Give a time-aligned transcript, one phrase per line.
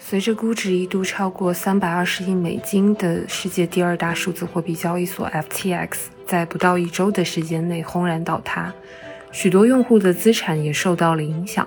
[0.00, 5.88] 随着估值一度超过三百二十亿美金的世界第二大数字货币交易所 FTX，
[6.24, 8.72] 在不到一周的时间内轰然倒塌，
[9.32, 11.66] 许多用户的资产也受到了影响。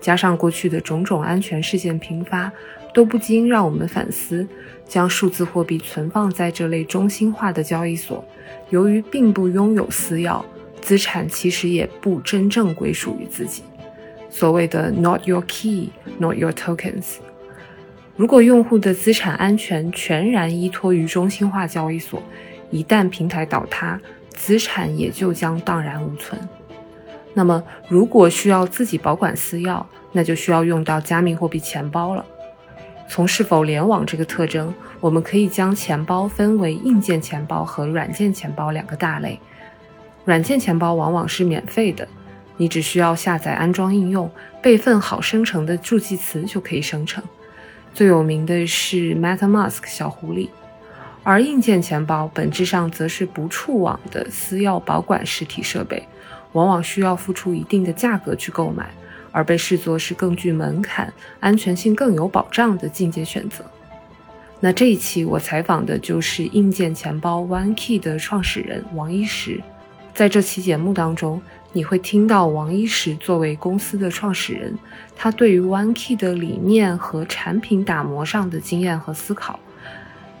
[0.00, 2.50] 加上过去的种种安全事件频发，
[2.94, 4.46] 都不禁让我们反思：
[4.86, 8.24] 将数字货币存放在这类中心化的交易所，
[8.70, 10.42] 由于并不拥有私钥，
[10.80, 13.64] 资产其实也不真正归属于自己。
[14.30, 17.16] 所谓的 “not your key, not your tokens”。
[18.16, 22.22] 如果用户的资产安全全然依托于中心化交易所，
[22.70, 26.40] 一旦平台倒塌，资产也就将荡然无存。
[27.34, 32.24] 那么，如果需要自己保管私钥，那就需要用到加密货币钱包了。
[33.06, 39.38] 从是否联网这个特征，我们可以将钱包分为硬件钱包和软件钱包两个大类。
[40.24, 42.08] 软件钱包往往是免费的，
[42.56, 44.30] 你只需要下载安装应用，
[44.62, 47.22] 备份好生成的助记词就可以生成。
[47.96, 50.50] 最有名的是 MetaMask 小狐狸，
[51.22, 56.06] 而硬件钱包本质上则是不触网的私钥保管实体设备，
[56.52, 58.90] 往往需要付出一定的价格去购买，
[59.32, 63.64] 而被视作是更具门槛、安全性更有保障的进阶选择。
[64.60, 69.58] 那这一期我采访的就是硬件钱包 OneKey 的创始人王一石，
[70.12, 71.40] 在这期节目当中。
[71.76, 74.78] 你会听到王一石作为公司的创始人，
[75.14, 79.60] 他对于 OneKey 的理念和产品打磨上的经验和思考。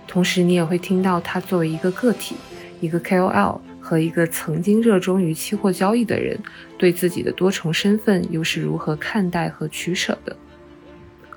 [0.08, 2.36] 同时，你也会听到他作为一个个体、
[2.80, 6.40] 一个 KOL 和一个曾经热衷于期货交易的人，
[6.78, 10.34] 对自己的多重身份又是如何看待和取舍的。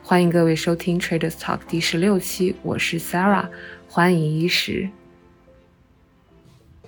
[0.02, 3.50] 欢迎各位收听 Traders Talk 第十六期，我是 Sarah，
[3.90, 4.90] 欢迎一石。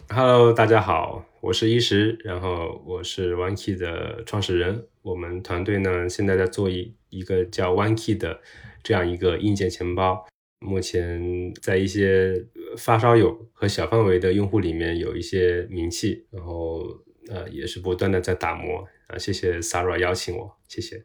[0.07, 1.25] Hello，大家好。
[1.41, 4.85] 我是一石，然后我是 OneKey 的创始人。
[5.01, 8.39] 我们团队呢，现在在做一一个叫 OneKey 的
[8.83, 10.23] 这样一个硬件钱包。
[10.59, 12.45] 目前在一些
[12.77, 16.85] 发烧友和小范围的用户里面有一些名气，然后
[17.27, 19.17] 呃也是不断的在打磨啊。
[19.17, 21.03] 谢谢 Sarah 邀请我，谢谢。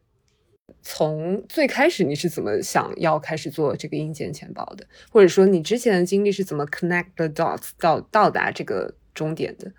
[0.82, 4.86] 从最开始你是怎么想要开始做这个硬件钱包的？
[5.10, 9.72] 或者说你之前的经历是怎么 connect the dots 到到达这个终点的？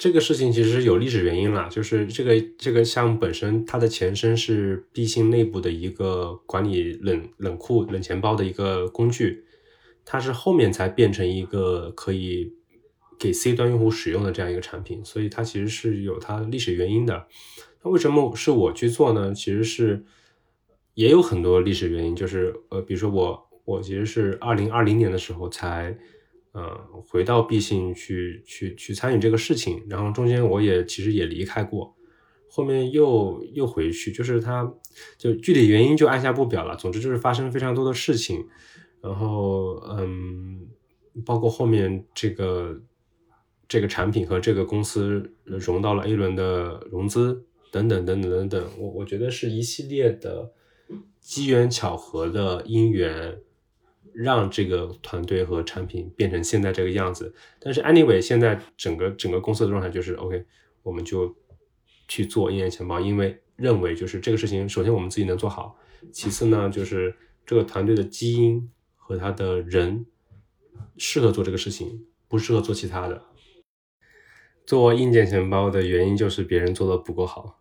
[0.00, 9.44] 这个事情其实有历史原因了，就是这个这个项目本身，它的前身是币信内部的一个管理冷冷库冷钱包的一个工具，
[10.06, 12.50] 它是后面才变成一个可以
[13.18, 17.26] 给 C 端用户使用的这样一个产品，所以它其实是有它历史原因的。
[17.84, 19.34] 那为什么是我去做呢？
[19.34, 20.02] 其实是
[20.94, 25.98] 也有很多历史原因，就是呃，比如说我我其实是二零二零年的时候才。
[26.52, 26.76] 呃，
[27.08, 31.94] 回到毕信去去去参与这个事情，然后中间我也其实也离开过，
[32.48, 34.68] 后面又又回去，就是他
[35.16, 36.74] 就具体原因就按下不表了。
[36.74, 38.44] 总之就是发生非常多的事情，
[39.00, 40.66] 然后嗯，
[41.24, 42.80] 包括后面这个
[43.68, 50.52] 这个产品和这个公司融到了 A 轮的融资等等等等等等，我我觉得是一系列的
[51.20, 53.38] 机缘巧合的因缘。
[54.12, 60.44] 让这个团队和产品变成现在这个样子，但是 anyway，现在整个整个公司的状态就是 OK，
[60.82, 61.36] 我们就
[62.08, 65.78] 去做硬件钱包，因为认为就是这个事情，首先我们自己能做好，
[66.12, 70.06] 其次呢，就是这个团队的基因和他的人
[70.96, 73.22] 适合做这个事情，不适合做其他的。
[74.66, 77.60] 做硬件钱包的原因就是别人做的不够好。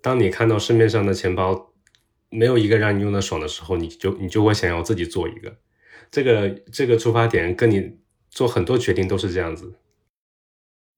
[0.00, 1.72] 当你看到市面上的钱包
[2.28, 5.58] 没有一个让你用的爽的时候，你就你就会想要自己做一个。
[6.10, 7.96] 这个这个出发点跟你
[8.30, 9.74] 做很多决定都是这样子。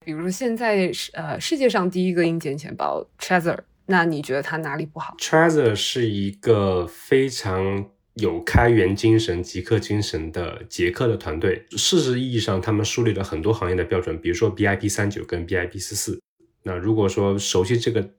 [0.04, 11.66] 比如说现在呃世界上第一个硬件钱包 Trezor，那你觉得它哪里不好？Trezor 是一个非常有开源精神、极客精神的捷克的团队。
[11.70, 16.20] 事实意义上，他们树立了很多行业的标准，比如说 BIP 三九跟 BIP 四四。
[16.64, 18.10] 那如果说熟悉这个。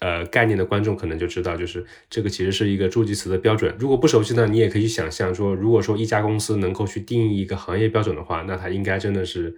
[0.00, 3.74] 呃，概念的观众可能就知道，就是这个其实是一个助记词的标准。
[3.78, 9.54] 如果不熟悉呢，你也可以想象说，如果说一家公司能够去定义一个行业标准的话，那它应该真的是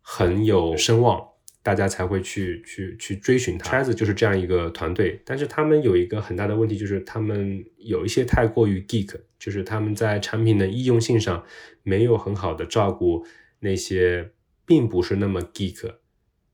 [0.00, 1.22] 很有声望，
[1.62, 3.84] 大家才会去去去追寻它。
[3.84, 11.44] Trez 就是这样一个团队，但是他们有一个很大的问题，就是他们有一些太过于 geek，就是他们在产品的易用性上
[11.82, 13.26] 没有很好的照顾
[13.60, 14.30] 那些
[14.64, 15.90] 并不是那么 geek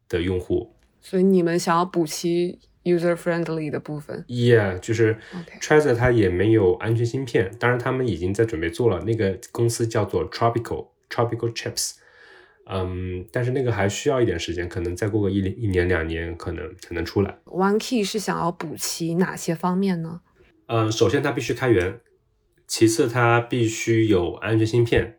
[0.08, 0.74] 的用户。
[1.00, 2.58] 所以你们想要补齐。
[2.84, 5.16] User friendly 的部分，Yeah，就是
[5.60, 9.02] Trezor 它也没有安全芯片，当然他们已经在准备做了。
[9.04, 11.94] 那个公司叫做 Tropical Tropical Chips，
[12.66, 17.38] 嗯，但是那个还需要一点时间，可能再过个一一年两年，可能才能出来。
[17.46, 20.20] OneKey 是想要补齐哪些方面呢？
[20.66, 22.00] 嗯，首先它必须开源，
[22.66, 25.18] 其次它必须有安全芯片，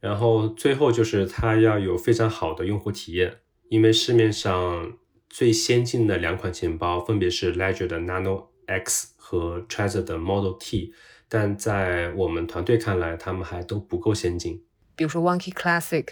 [0.00, 3.38] 然后最后就是它要有非常好的用户体验。
[3.68, 4.96] 因为市面上
[5.28, 10.94] 最先进的两款钱包分别是 Ledger 的 Nano X 和 Trezor 的 Model T，
[11.28, 14.62] 但在我们团队看来，他们还都不够先进。
[14.94, 16.06] 比如说 OneKey Classic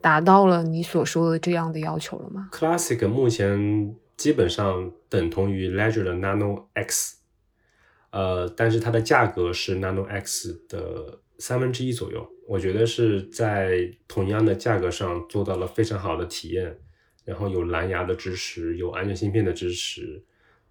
[0.00, 7.16] 达到了你所说的这样的要求了吗？Classic 目前基本上等同于 Ledger 的 Nano X，
[8.10, 12.28] 呃，但是它的价格是 Nano X 的三分之一左右。
[12.46, 16.78] 我觉得是在同样的价格上做到了非常好的体验。
[17.28, 20.24] 然后有蓝牙的支持，有安全芯片的支持，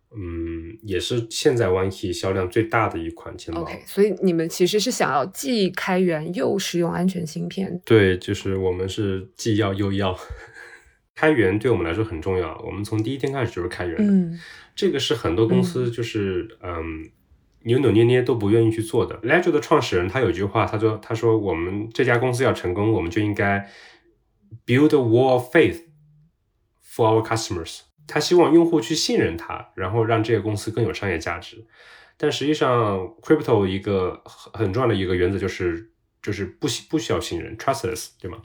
[0.09, 3.61] 嗯，也是现在 OneKey 销量最大的一款钱包。
[3.61, 7.79] OK，所以你们其实是想要既开源又使用安全芯片。
[7.85, 10.17] 对，就是我们是既要又要。
[11.13, 14.03] 开源对我们来说很重要，我们从第一天开始就是开源的。
[14.03, 14.39] 嗯，
[14.75, 17.09] 这个是很多公司就是嗯
[17.63, 19.19] 扭扭捏捏都不愿意去做的。
[19.21, 23.67] Ledger 的创始人他有句话，他说：“他说我们这家公司要成功，我们就应该
[24.67, 25.85] build a wall of faith。”
[26.97, 31.63] For our customers，他希望用户去信任他，然后让这个公司更有商业价值。
[32.17, 35.91] 但实际上，crypto 一个很很重要的一个原则就是
[36.23, 38.41] 就是不需不需要信任，trustless，对吗？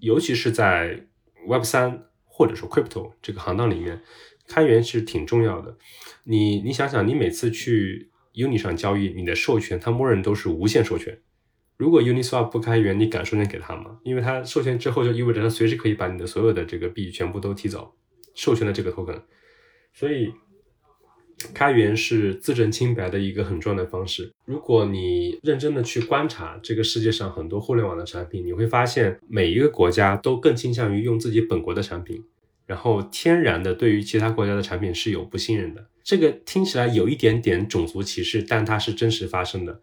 [0.00, 1.04] 尤其是在
[1.46, 4.02] Web 三或者说 crypto 这个行当里面，
[4.48, 5.76] 开源其实挺重要的。
[6.24, 11.20] 你你想想，你每次去 Uni 上交易，你的授权它默认都是无限授权。
[11.76, 13.98] 如果 Uniswap 不开源，你敢授权给他吗？
[14.04, 17.94] 因为他授权之后，就意味着他随时可以把你的所有的这个币全部都提走，
[18.34, 19.22] 授权的这个 token。
[19.92, 20.32] 所以，
[21.52, 24.32] 开源是自证清白的一个很重要的方式。
[24.44, 32.24] 如果你认真的去观察这个世界上很多互联网的产品，你会发现每一个国家都更倾向于用自己本国的产品，
[32.66, 35.88] 然后天然的对于其他国家的产品是有不信任的。
[36.04, 39.80] 这个听起来有一点点种族歧视，但它是真实发生的。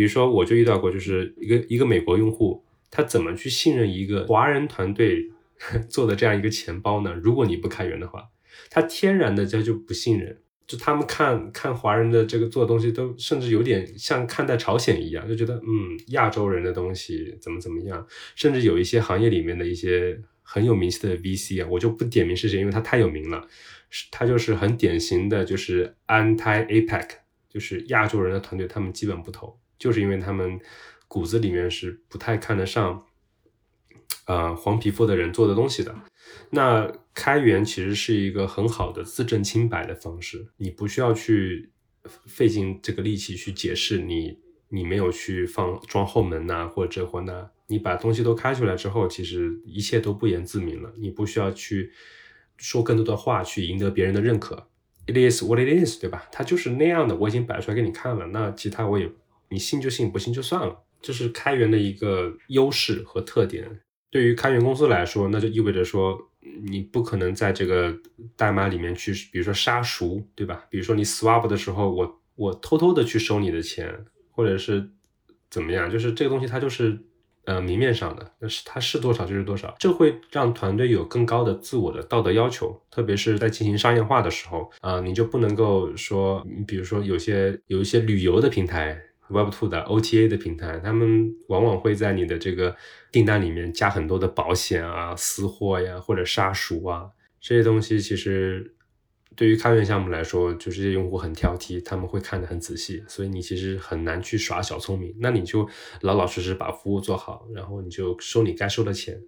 [0.00, 5.30] 比如说，我就遇到过，就是一个一个美国用户，他怎么去信任一个华人团队
[5.90, 7.12] 做的这样一个钱包呢？
[7.22, 8.30] 如果你不开源的话，
[8.70, 23.46] 他天然的就就不信任，就他们看看华人的这个做的东西，都甚至有点像看待朝鲜一样，就觉得嗯，亚洲人的东西怎么怎么样，甚至有一些行业里面的一些很有名气的 VC 啊，我就不点名是谁，因为他太有名了，
[23.90, 27.06] 是他就是很典型的，就是 anti APEC，
[27.50, 29.60] 就是亚洲人的团队，他们基本不投。
[29.80, 30.60] 就是因为他们
[31.08, 33.04] 骨子里面是不太看得上，
[34.26, 35.92] 呃，黄皮肤的人做的东西的。
[36.50, 41.72] 那开源其实是一个很好的自证清白的方式，你不需要去
[42.26, 44.38] 费尽这个力气去解释你
[44.68, 47.50] 你没有去放装后门呐，或者这或那。
[47.66, 50.92] 你把东西都开出来之后，其实一切都不言自明了。
[50.98, 51.92] 你不需要去
[52.58, 54.68] 说更多的话去赢得别人的认可。
[55.06, 56.28] It is what it is，对吧？
[56.30, 58.26] 它就是那样的，我已经摆出来给你看了。
[58.26, 59.10] 那其他我也。
[59.50, 63.80] 你信就信，不信就算了，这是开源的一个优势和特点。
[64.10, 66.18] 对于开源公司来说，那就意味着说，
[66.68, 67.96] 你不可能在这个
[68.36, 70.66] 代码里面去，比如说杀熟，对吧？
[70.70, 74.90] 比如说你 swap 的时候，我我偷偷的去收你的钱，或者是
[75.48, 76.98] 怎么样，就是这个东西它就是
[77.44, 89.00] 呃明面上的，那是它是多少就是多少，这会让团队有更高的自我的道德要求，特别是在进行商业化的时候啊，你就不能够说，你比如说有些有一些旅游的平台。
[89.30, 92.76] Web Two 的 OTA 的平台，他们往往会在你的这个
[93.10, 97.10] 订单里面加很多的保险啊、私货呀，或者杀熟啊
[97.40, 98.00] 这些东西。
[98.00, 98.74] 其实
[99.36, 105.14] 对于开源项目来说，就是这些用户很挑剔，他们会看得很仔细，所以你其实很难去耍小聪明。
[105.20, 105.68] 那你就
[106.02, 109.22] 老老实实把服务做好，然后你就收你该收的钱，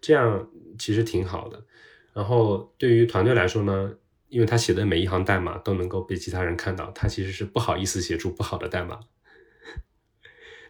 [0.00, 0.48] 这样
[0.78, 1.64] 其实挺好的。
[2.12, 3.92] 然后对于团队来说呢，
[4.28, 9.00] 因为他写的每一行代码都能够被其他人看到，他其实是不好意思写出不好的代码。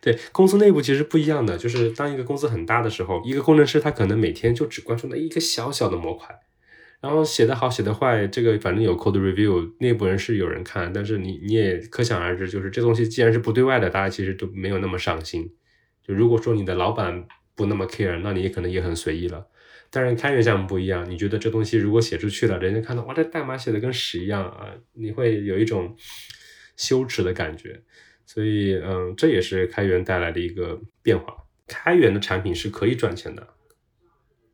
[0.07, 6.33] 对公司内部其实不一样的，就是当一个公司很大的时候，一个工程师他可能每天就只关注那一个小小的模块，
[7.01, 15.53] 然后写的好写的坏，这个反正有 code review，内部人是有人看，但是你你也可想而知，就是这东西既然是不对外的，大家其实都没有那么上心。
[16.07, 19.49] 就如果说你的老板不那么 care，那你也可能也很随意了。
[19.91, 25.97] 但是开源项目不一样，你觉得这东西如果写出去了，人家看到哇，这代码写的跟屎一样啊，你会有一种
[26.77, 27.83] 羞耻的感觉。
[28.27, 31.45] 所以，嗯，这也是开源带来的一个变化。
[31.67, 33.49] 开源的产品是可以赚钱的，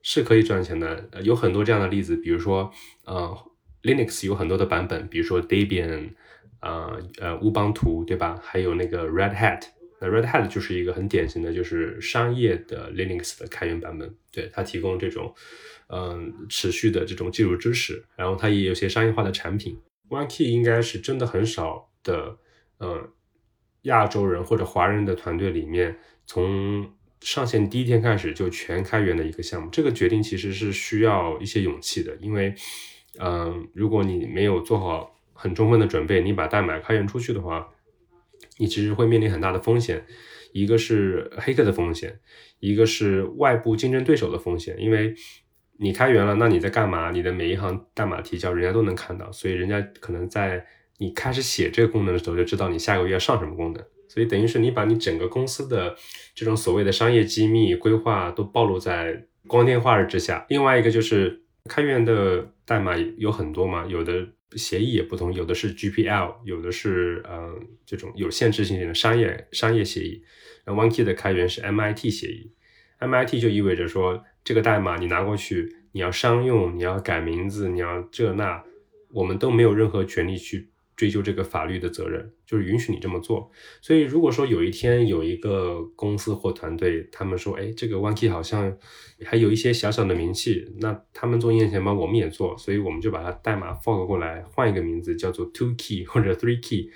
[0.03, 1.09] 是可以赚钱的。
[1.23, 2.71] 有很多这样的例子，比如说，
[3.05, 3.37] 呃
[3.83, 6.11] ，Linux 有很多的版本，比如说 Debian，
[6.61, 8.39] 啊，呃，乌邦图，对吧？
[8.43, 9.63] 还有那个 Red Hat，
[10.01, 14.15] 那 Red Hat 就是一个很典型的，就是商业的 Linux 的开源版本。
[14.31, 15.35] 对，它提供这种，
[15.89, 19.79] 嗯，持续的这种技术支持，然后它也有些商业化的产品。
[20.09, 22.39] OneKey 应该是真的很少的。
[22.79, 23.09] 呃，
[23.83, 25.97] 亚洲人或者华人的团队里面，
[26.27, 29.69] 从上线第一天开始就全开源的一个项目。
[29.71, 32.55] 这个决定其实是需要一些勇气的，因为，
[33.19, 37.69] 嗯，如果你没有做好很充分的准备，你把代码开源出去的话，
[38.59, 40.05] 你其实会面临很大的风险。
[40.53, 42.21] 一个是黑客的风险，
[42.61, 45.15] 一个是外部竞争对手的风险，因为
[45.79, 47.11] 你开源了，那你在干嘛？
[47.11, 50.67] 你的每一行代码提交，人家都能看到，所以人家可能在
[51.03, 55.97] 你开始写这个功能的时候，就知道你下个月要上什么功能，所以等于是你把你整个公司的
[56.35, 60.47] 这种所谓的商业机密规划都暴露在光天化日之下。
[60.49, 64.29] 另外一个就是开源的代码有很多嘛，有的。
[64.55, 70.23] 协议也不同，有的是 GPL，有的是呃这种有限制性的商业商业协议。
[70.67, 72.53] 那 OneKey 的开源是 MIT 协议
[73.01, 78.63] ，MIT 就意味着说这个代码你拿过去，你要商用，你要改名字，你要这那，
[79.15, 80.69] 我们都没有任何权利去。
[81.03, 83.51] 追究这个法律的责任，就是允许你这么做。
[83.81, 88.79] 所以，如果说有一天有一个公司或团队，他们说，哎，这个 OneKey 好像
[89.25, 96.93] 还有一些小小的名气，那他们做硬件钱包，我们也做，所以我们就把它代码 fork 过来，换一个名字，叫做 Two Key 或者 Three Key。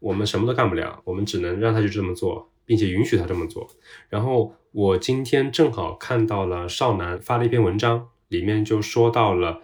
[0.00, 3.70] 我们什么都干不了，我们只能让他就这么做，并且允许他这么做。
[4.08, 9.62] 然后我今天正好看到了少南发了一篇文章，里面就说到了。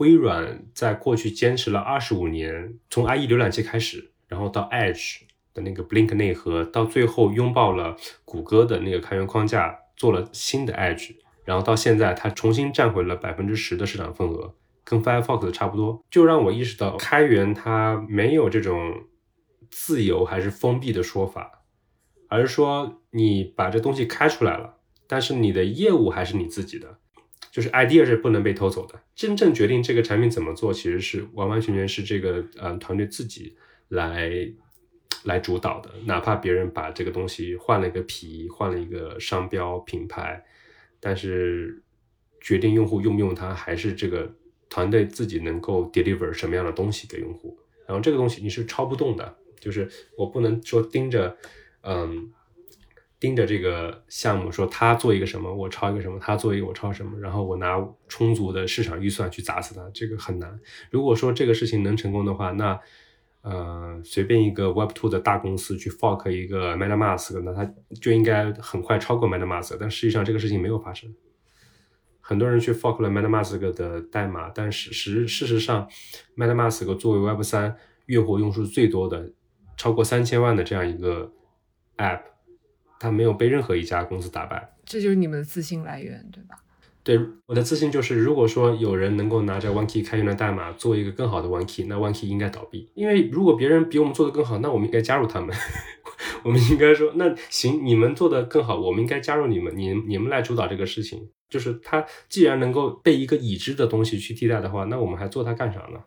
[0.00, 5.18] 微软在过去坚持了二十五年，从 IE 浏览器开始，然后到 Edge
[5.52, 14.54] 的那个 Blink 内核，到最后拥抱了谷歌的那个开源框架，做了新的 Edge，然后到现在它重新占回了百分之十的市场份额，
[14.84, 19.04] 跟 Firefox 差不多，就让我意识到开源它没有这种
[19.68, 21.64] 自由还是封闭的说法，
[22.28, 26.99] 而是说你把这东西开出来了，但是你的业务还是你自己的。
[27.50, 33.56] 就是 idea 是不能被偷走的，真正决定这个产品怎么做，其实是完完全全是这个呃团队自己
[33.88, 34.30] 来
[35.24, 35.90] 来主导的。
[36.04, 40.44] 哪怕别人把这个东西换了一个皮，换了一个商标品牌，
[41.00, 41.82] 但是
[42.40, 44.32] 决定用户用不用它，还是这个
[44.68, 47.58] 团队自己能够 deliver 什么样的东西给用户。
[47.86, 51.36] 然后这个东西你是抄不动的，就是我不能说盯着，
[51.82, 52.32] 嗯。
[53.20, 57.76] 盯着这个项目说他做一个什么，我抄一个什么；他做一个我抄什么，然后我拿
[58.08, 60.58] 充足的市场预算去砸死他，这个很难。
[60.90, 62.80] 如果说这个事情能成功的话，那
[63.42, 69.76] 呃随便一个 Web Two 的大公司去 fork 一个 MetaMask，那他就应该很快超过 MetaMask。
[69.78, 71.14] 但实际上这个事情没有发生。
[72.22, 75.86] 很多人去 fork 了 MetaMask 的代码，但是实事实上
[76.36, 79.30] ，MetaMask 作为 Web 三月活用数最多的，
[79.76, 81.30] 超过三千万的这样一个
[81.98, 82.29] App。
[83.00, 86.56] 他没有被任何一家公司打败，这就是你们的自信来源，对吧？
[87.02, 92.90] 对，我的自信就是，如果说有人能够拿着 OneKey 开源的代码做一个更好的 OneKey，那 OneKey 应该倒闭。
[92.94, 95.56] 因为如果别人比我们做的更好，那我们应该加入他们。
[96.44, 101.30] 我们应该说，那行，你们做的更好，我们应该加入你们，你你们来主导这个事情。
[101.48, 106.04] 就是他既然能够被一个已知的东西去替代的话，那我们还做它干啥呢？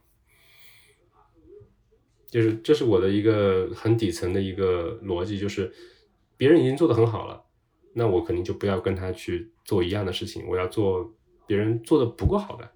[2.29, 5.73] 就是这是我的一个很底层的一个逻辑，就是。
[6.43, 7.41] 别人已经做得很好了，
[7.93, 10.43] 那我肯定就不要跟他去做一样的事情。
[10.45, 11.09] 我要做
[11.47, 12.69] 别人做的不够好的。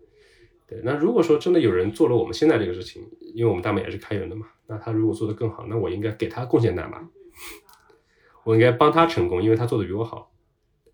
[0.65, 7.09] 对，那如果说真的有人做了我们现在这个事情，因为我们代码也是开源的嘛，那他如果做得更好，那我应该给他贡献代码，
[8.45, 10.31] 我应该帮他成功，因为他做的比我好。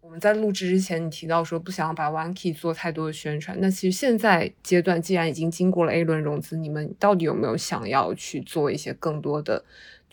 [0.01, 9.63] 我们在录制之前，你提到说不想要把 OneKey 做太多的宣传，那其实现在阶段既然已经经过了 A 轮融资，你们到底有没有想要去做一些更多的？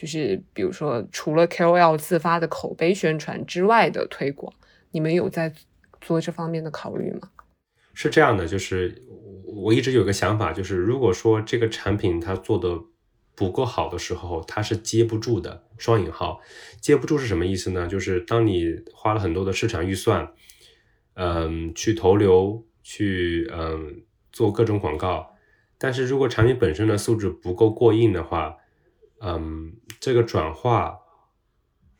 [0.00, 4.50] 就是比如说，除了 KOL 自发的口碑宣传之外的推广，
[4.92, 5.52] 你们有在
[6.00, 7.28] 做这方面的考虑吗？
[7.92, 9.02] 是这样的，就是
[9.44, 12.80] 我一直有个想法，就是如果说这个产品它做的
[13.34, 15.64] 不够好的时候，它是接不住的。
[15.76, 16.40] 双引号，
[16.80, 17.86] 接不住是什么意思呢？
[17.86, 20.32] 就是当你花了很多的市场预算，
[21.12, 24.00] 嗯，去投流，去嗯
[24.32, 25.36] 做各种广告，
[25.76, 28.56] 但是如果产品本身的素质不够过硬的话，
[29.22, 30.98] 嗯，这个转化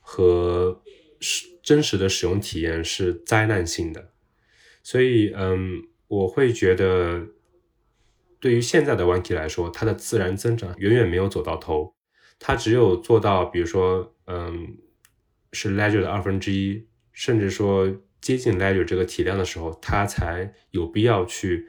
[0.00, 0.82] 和
[1.20, 4.12] 实真实的使用体验是灾难性的，
[4.82, 7.28] 所以嗯，我会觉得
[8.40, 11.94] 对于现在的 OneKey 来说，它的自然增长远远没有走到头，
[12.38, 14.78] 它只有做到，比如说嗯，
[15.52, 21.68] 是 Ledger 的二分之一，甚至说接近 Ledger 这个体量的时候，它才有必要去。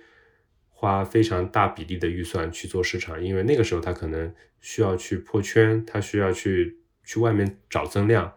[0.81, 8.33] 花非常大比例的预算去做市场，因为那个时候他可能需要去破圈，他需要去去外面找增量。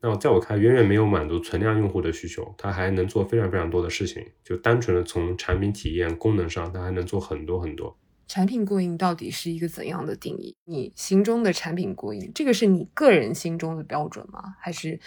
[0.00, 4.26] 那在我看，远远没有满足存量用户的需求，他还能做非常非常多的事情。
[4.42, 7.94] 就单纯的从产品体验、功能上，他还能做很多很多。
[8.26, 10.56] 产品过硬到底是一个怎样的定义？
[10.64, 14.56] 你心中的产品过硬，这个是你个人心中的标准吗？
[14.58, 14.98] 还是，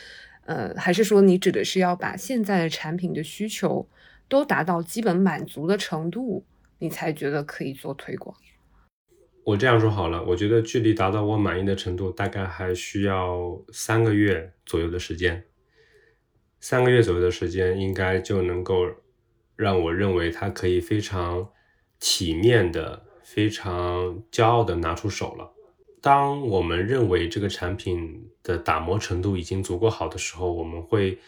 [0.45, 3.89] 呃，还是说你指的是要把现在的产品的需求
[4.29, 6.45] 都达到基本满足的程度，
[6.79, 8.35] 你才觉得可以做推广？
[9.43, 15.45] 我这样说好了，我觉得距离达到我满意的程度，大概还需要三个月左右的时间。
[16.59, 18.87] 三个月左右的时间，应该就能够
[19.55, 21.47] 让我认为它可以非常
[21.99, 25.53] 体面的、非常骄傲的拿出手了。
[26.01, 31.19] 当我们认为这个产品的打磨程度已经足够好的时候，我们会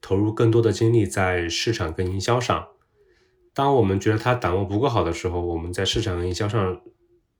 [0.00, 2.68] 投入更多的精力在市场跟营销上。
[3.54, 6.82] 当我们觉得它打磨不够好的时候，我们在市场营销上。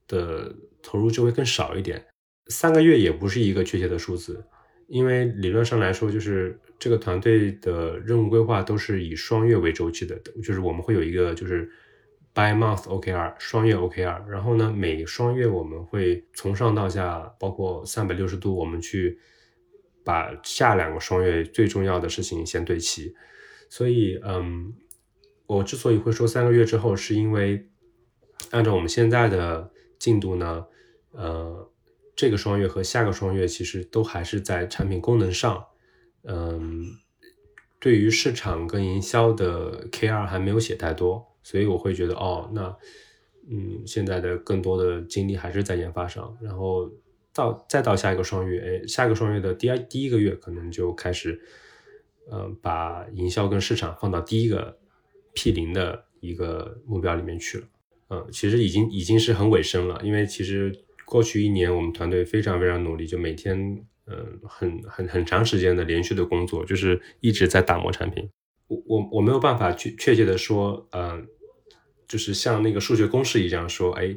[0.07, 2.05] 的投入就会更少一点，
[2.45, 4.45] 三个月也不是一个确切的数字，
[4.87, 11.67] 因为理论上来说，就是这个团队的任务规划都是以双月为周期的，就是我们会有一个就是
[12.35, 19.17] by month OKR 双月 OKR，然后呢，每双月我们会从上到下，包括三百六十度，我们去
[20.03, 23.15] 把下两个双月最重要的事情先对齐，
[23.71, 24.71] 所以，嗯，
[25.47, 27.69] 我之所以会说三个月之后，是因为
[28.51, 29.71] 按照我们现在的。
[29.97, 30.67] 进度呢？
[31.13, 31.71] 呃，
[32.17, 35.65] 这个双月和下个双月其实都还是在产品功能上，
[36.23, 36.85] 嗯，
[37.79, 42.77] 对于市场跟营销的 KR 还没有写太多，所以我会觉得哦，那
[43.49, 46.91] 嗯，现在的更多的精力还是在研发上，然后
[47.33, 51.41] 到再到下一个双月，哎，下个双月的第二第一个月可能就开始，
[52.29, 54.77] 嗯，把营销跟市场放到第一个
[55.35, 57.67] P 零的一个目标里面去了。
[58.09, 60.75] 嗯，其实已经已经是很尾声了，因为其实
[61.05, 63.57] 过去一年我们团队非常非常努力，就每天
[64.07, 68.29] 嗯很很很长时间的连续的工作，就是一直在打磨产品。
[68.67, 71.27] 我我我没有办法去确切的说，嗯，
[72.07, 74.15] 就是像那个数学公式一样说，哎，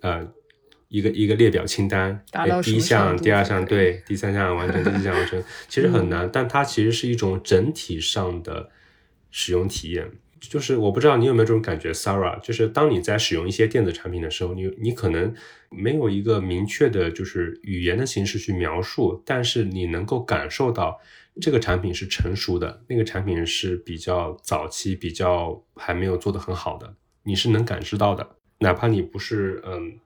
[0.00, 0.32] 呃，
[0.88, 2.24] 一个一个列表清单，
[2.62, 8.70] 第一项、第二项对，第三项完成，第四项完成， 其实很难，但它其实是一种整体上的
[9.30, 10.10] 使用体验。
[10.48, 15.32] 就是我不知道你有没有这种感觉，Sarah，就是当你在使用一些电子产品的时候，你你可能
[15.70, 21.00] 没有一个明确的，就是语言的形式去描述，但是你能够感受到
[21.40, 28.28] 这个产品是成熟的，那个产品是比较早期、比较还没有做得很好的，你是能感知到的，
[28.58, 29.98] 哪怕你不是嗯。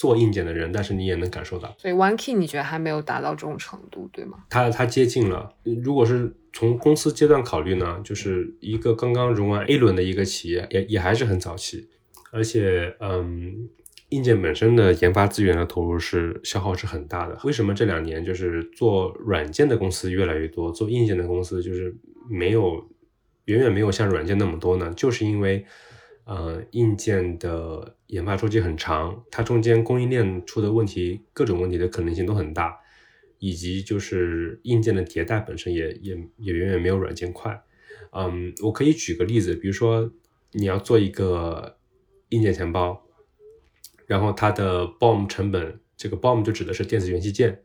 [0.00, 1.74] 做硬件的人，但是你也能感受到。
[1.76, 4.38] 所以 One Key 你觉得还没有达到这种程度，对吗？
[4.48, 5.54] 它它接近了。
[5.84, 11.90] 如果是从公司阶段考虑呢，就是一个刚刚融完 A 轮的一个企业，也也还是很早期。
[12.32, 13.68] 而且，嗯，
[14.08, 17.38] 硬件本身的研发资源的投入是消耗是很大的。
[17.44, 21.94] 为什么这两年就是做软件的公司越来越多，做硬件的公司就是
[22.30, 22.88] 没有
[23.44, 24.90] 远远没有像软件那么多呢？
[24.96, 25.66] 就是因为。
[26.30, 32.78] 呃，硬件的研发周期很长，它中间供应链出的问题，各种问题的可能性都很大，
[33.40, 37.60] 以及就是硬件的迭代本身也也也远远没有软件快。
[38.12, 40.08] 嗯，我可以举个例子，比如说
[40.52, 41.78] 你要做一个
[42.28, 43.04] 硬件钱包，
[44.06, 47.60] 然后它的 BOM 成本，这个 BOM 就指的是电子元器件，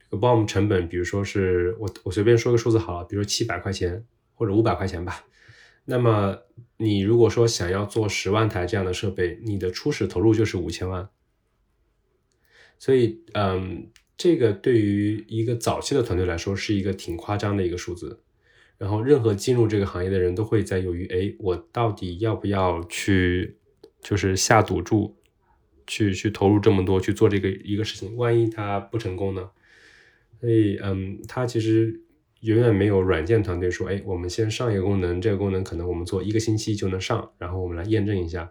[0.00, 5.24] 这个 BOM 成本，比如说是我我随便说个数字好了，比如说七百块钱或者五百块钱吧。
[5.84, 6.36] 那么
[6.82, 11.06] 你如果说想要做十万台这样的设备，你的初始投入就是五千万。
[12.78, 18.20] 所以，嗯，这个对于一个早期的团队来说是一个挺夸张的一个数字。
[18.78, 23.58] 然后，任何进入这个行业的人都会在犹豫：哎，我到底要不要去，
[24.00, 25.14] 就是下赌注，
[25.86, 28.16] 去去投入这么多去做这个一个事情？
[28.16, 29.50] 万一它不成功呢？
[30.40, 32.00] 所以，嗯，它其实。
[32.40, 38.50] 远远没有软件团队说，哎，我们先上一个功能，这个功能可能我们做一个星期就能上，然后我们来验证一下，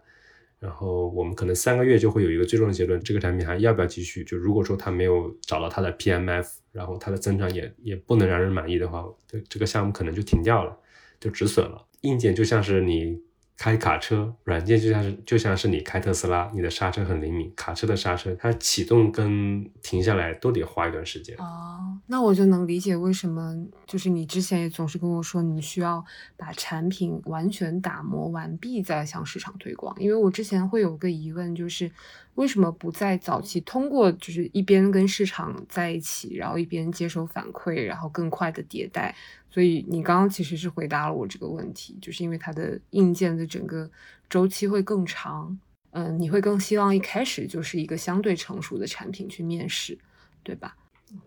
[0.59, 4.23] 然后我们可能三个月就会有一个最终的结论，这个产品还要不要继续？
[4.23, 10.77] 就如果说它没有找到它的 PMF，然后它的增长也也不能让人满意的话，这这个项目可能就停掉了，
[11.19, 11.85] 就止损了。
[12.01, 13.28] 硬件就像是你。
[13.59, 17.51] 开卡车软件就像是就像是你开特斯拉，你的刹车很灵敏。
[17.57, 21.35] 卡车的刹车，它启动跟停下来都得花一段时间。
[21.39, 23.53] 哦，那我就能理解为什么
[23.85, 26.01] 就是你之前也总是跟我说，你需要
[26.37, 29.93] 把产品完全打磨完毕再向市场推广。
[29.99, 31.91] 因为我之前会有个疑问，就是
[32.35, 39.13] 为什么不在早期通过就是一边跟市场在一起，然后一边接收反馈，然后更快的迭代。
[39.49, 43.89] 所以你刚刚其实是回答了我这个问题，就是因为它的硬件的整个
[44.29, 45.59] 周期会更长，
[45.91, 49.97] 嗯，你会更希望一开始就是一个相对成熟的产品去面试，
[50.43, 50.75] 对吧？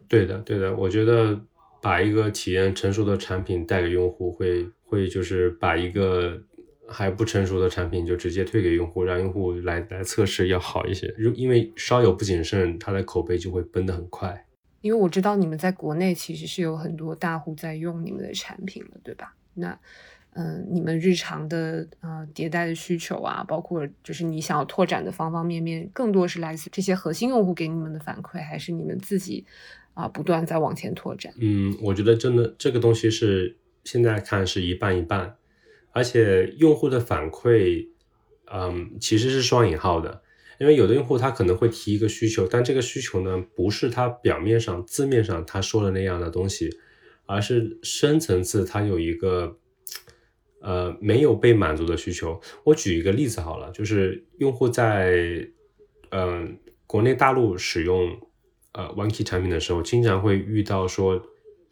[0.07, 1.41] 对的，对的，我觉得
[1.81, 6.41] 把一个体验成熟的产品带给用户，会会就是把一个
[6.87, 11.13] 还不成熟的产品就直接推给用户，让用户来来测试要好一些。
[11.19, 14.47] 如因为稍有不谨慎，它的口碑就会崩得很快。
[14.83, 19.35] 因为我知道你们在国内其实是有很多大户在用你们的产品了，对吧？
[19.55, 19.79] 那
[20.35, 29.45] 嗯，你们日常的呃迭代的需求啊，包括就是你想要拓展的方方面面，更多是来自这些核心用户给你们的反馈，还是你们自己
[29.92, 31.33] 啊不断在往前拓展？
[31.38, 35.37] 嗯，我觉得真的这个东西是现在看是一半一半，
[35.92, 37.88] 而且用户的反馈，
[38.51, 40.23] 嗯，其实是双引号的，
[40.62, 46.70] 因为有的用户他可能会提一个需求，但这个需求呢不是他表面上字面上他说的那样的东西，
[47.27, 49.59] 而是深层次他有一个。
[50.64, 52.40] 呃，没有被满足的需求。
[52.62, 55.44] 我举一个例子好了，就是用户在
[56.11, 58.16] 嗯国内大陆使用
[58.70, 61.20] 呃 OneKey 产品的时候，经常会遇到说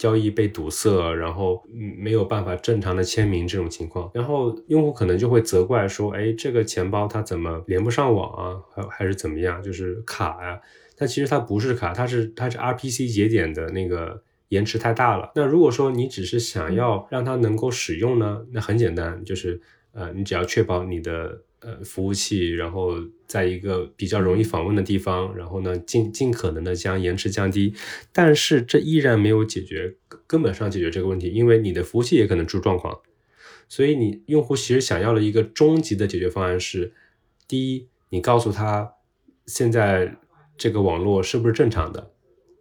[0.01, 4.11] 交易被堵塞，然后没有办法正常的签名这种情况。
[4.15, 8.63] 然后用户可能就会责怪说，哎，这个钱包它怎么连不上网啊？
[8.75, 9.63] 还还是怎么样？
[9.63, 10.59] 就是卡呀？
[10.97, 14.23] 但其实它不是卡，它是它是 RPC 节点的那个。
[14.51, 15.31] 延迟太大了。
[15.37, 18.45] 那如果说你只是想要让它能够使用呢？
[18.51, 19.61] 那很简单，就是
[19.93, 22.95] 呃，你只要确保你的呃服务器，然后
[23.27, 27.75] 在一个比较容易访问的地方，然后呢尽尽可能的将延迟降低。
[28.13, 29.97] 但是这依然没有解决
[30.27, 33.01] 根本上解决这个问题，因为你的服务器也可能出状况。
[33.69, 36.93] 所以你用户其实想要的一个终极的解决方案是：
[37.47, 38.95] 第一，你告诉他
[39.47, 40.17] 现在
[40.57, 42.11] 这个网络是不是正常的；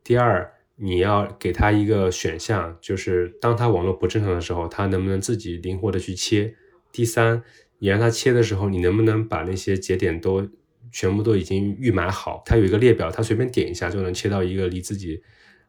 [0.04, 0.54] 第二。
[0.82, 6.56] 你要给他一个选项，就是当他网络不正常的时候，他能不能自己灵活的去切？
[6.90, 7.44] 第三，
[7.80, 10.48] 你让他切的时候，你能不能把那些节点都
[10.92, 12.44] 全部都已经预埋好？
[12.46, 15.22] 他有一个列表，他随便点一下就能切到一个离自己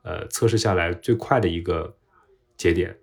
[0.03, 1.97] 呃测试下来最快的一个
[2.57, 2.97] 节点。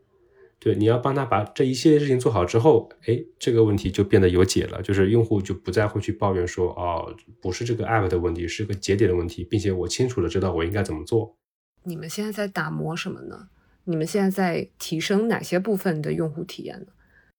[0.60, 11.38] 对，你要帮他把这一系列事情做好之后，哎，这个问题就变得有解了，就是用户就不再会去抱怨说，哦，不是这个 app 的问题，是个节点的问题，并且我清楚的知道我应该怎么做。
[11.84, 13.50] 你们现在在打磨什么呢？
[13.84, 16.88] 你们现在在提升哪些部分的用户体验呢？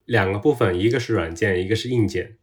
[0.08, 2.36] 两个部分，一个是软件，一个是硬件。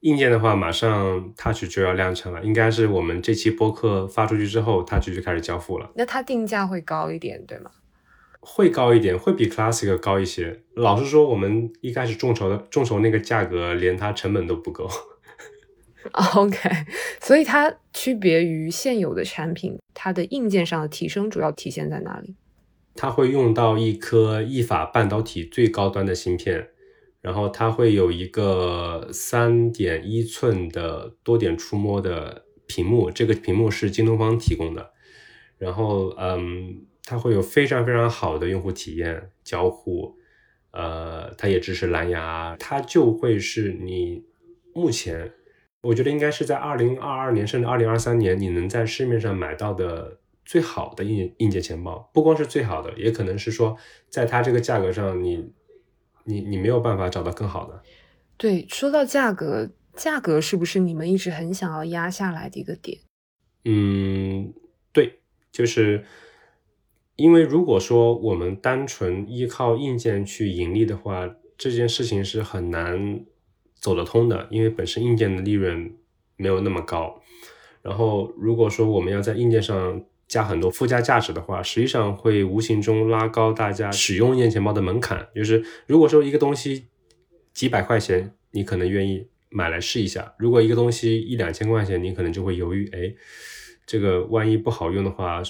[0.00, 5.90] 硬件的话，马上 Touch 就要量产了，应该是我们这期播客发出去之后，Touch 就开始交付了。
[5.94, 7.70] 那它定价会高一点，对吗？
[8.40, 10.62] 会高一点，会比 Classic 高一些。
[10.74, 14.88] 老实说，我们一开始众筹的众筹那个价格，连它成本都不够。
[16.34, 16.58] OK，
[17.20, 22.34] 所以它区别于现有的产品，它的硬件上的提升主要体现在哪里？
[22.96, 26.70] 它会用到一颗意法半导体最高端的芯片，
[27.22, 34.92] 然后它会有一个三点一寸的多点触摸的屏幕，这个屏幕是京东方提供的。
[35.56, 40.16] 然后，嗯，它会有非常非常好的用户体验交互，
[40.72, 44.24] 呃，它也支持蓝牙，它就会是你
[44.74, 45.32] 目前。
[45.82, 53.76] 我觉得应该是在二零二二年甚至二零二三年，你能在市面上买到的最好的硬硬件钱包，不光是最好的，也可能是说，
[54.08, 55.52] 在它这个价格上，你
[56.24, 57.82] 你你没有办法找到更好的。
[58.36, 62.98] 对，说到价格，价格是不是你们一直很想要压下来的一个点？
[63.64, 64.52] 嗯，
[64.92, 66.04] 对，就是
[67.16, 73.24] 因为如果说我们单纯依靠硬件去盈利的话，这件事情是很难。
[73.74, 75.92] 走得通的，因为本身硬件的利润
[76.36, 77.20] 没有那么高。
[77.82, 85.28] 然后，如果说我们要在硬件上加很多附加价值的话，实际上会无形中拉高大家使用硬件钱包的门槛。
[85.34, 86.86] 就是如果说一个东西
[87.52, 93.14] 几百块钱，你可能愿意买来试一下；如果一个东西一两千块钱，你可能就会犹豫，哎，
[93.84, 95.42] 这个万一不好用的话，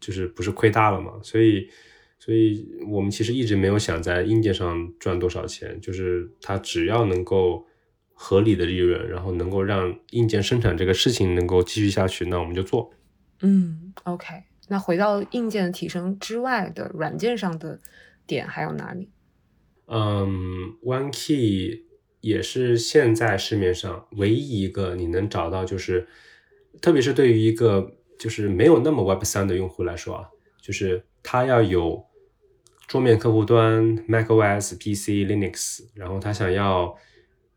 [0.00, 1.14] 就是不是亏大了嘛？
[1.22, 1.68] 所以。
[2.20, 7.66] 所以我们其实一直没有想在硬件上赚多少钱，就是它只要能够。
[8.20, 12.92] 合理的利润，然后能够让硬件生产这个事情能够继续下去，那我们就做。
[13.40, 14.44] 嗯，OK。
[14.68, 17.80] 那回到硬件的提升之外的软件上的
[18.26, 19.10] 点还有哪里？
[19.86, 21.82] 嗯，OneKey
[22.20, 26.06] 也是现在市面上唯一一个你能找到，就是
[26.80, 30.28] 特别是对于一个就是没有那么 Web 三的用户来说啊，
[30.60, 32.04] 就是他要有
[32.86, 36.96] 桌面客户端 macOS、PC、Linux，然后他想要。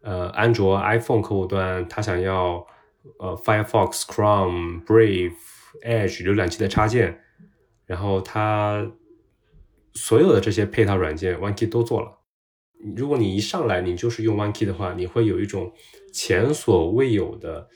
[0.03, 2.65] 呃，安卓 iPhone 客户端，他想要
[3.19, 5.35] 呃 Firefox、Chrome、Brave、
[5.83, 7.19] Edge 浏览器的插件，
[7.85, 8.91] 然后它
[9.93, 12.19] 所有的这些配套软件，OneKey 都做了。
[12.95, 15.71] 如果你一上来你就是用 OneKey 的话，你会有一种
[16.11, 17.67] 前所未有的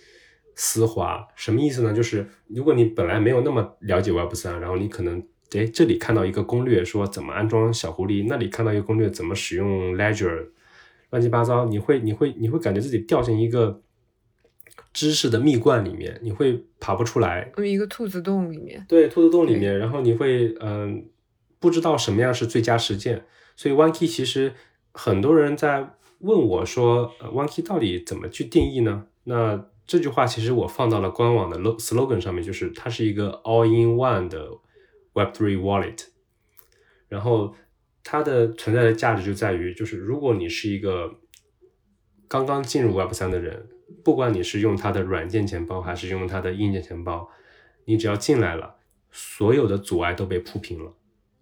[0.56, 1.28] 丝滑。
[1.36, 1.94] 什么意思呢？
[1.94, 5.20] 就是如果你本来没有那么了解 Web 三，然后你可能
[5.56, 10.50] 哎这里看到一个攻略说怎么安装小狐狸，那里看到一个攻略怎么使用 Ledger。
[11.12, 13.82] 乱七八糟，你会你会你会感觉自己掉进一个
[14.96, 18.86] 知识的蜜罐里面，你会爬不出来，一个兔子洞里面。
[18.88, 21.10] 对，兔子洞里面，然后你会嗯
[21.60, 23.26] 不知道什么样是最佳实践。
[23.58, 24.54] 所以 One Key 其实
[24.94, 29.08] 很多人在问我说，One Key 到底怎么去定义呢？
[29.26, 34.50] 那这句话其实我放到了官网的 slogan 上面，就是它是一个 all-in-one 的
[35.14, 36.06] Web3 wallet。
[37.10, 37.54] 然后
[38.02, 41.20] 它的存在的价值就在于，就是如果你是一个
[42.30, 43.68] 刚刚进入 Web3 的人，
[44.04, 47.30] 不管你是用它的软件钱包还是用它的硬件钱包，
[47.86, 48.76] 你只要进来了，
[49.12, 50.94] 所有的阻碍都被铺平了。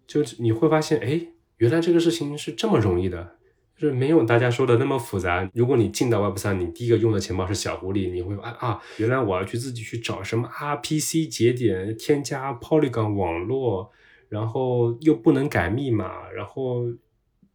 [0.06, 1.28] 就你会发现，哎，
[1.58, 3.36] 原来这个事情是这么容易的。
[3.76, 5.50] 就是没有大家说的那么复杂。
[5.52, 13.90] 如果你进到 Web 三，你第一个用的钱包是小狐狸，你会啊啊，原来我要去自己去找什么 RPC 节点，添加 Polygon 网络，
[14.28, 16.84] 然后又不能改密码，然后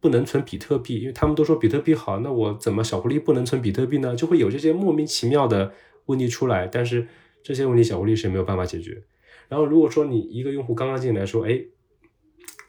[0.00, 4.16] 不能存比特币，因为他们都说比特币好，那我怎么小狐狸不能存比特币呢？
[4.16, 5.72] 就会有这些莫名其妙的
[6.06, 6.66] 问题出来。
[6.66, 7.06] 但是
[7.42, 9.02] 这些问题小狐狸是没有办法解决。
[9.48, 11.60] 然后如果说你一个用户刚刚进来说，哎，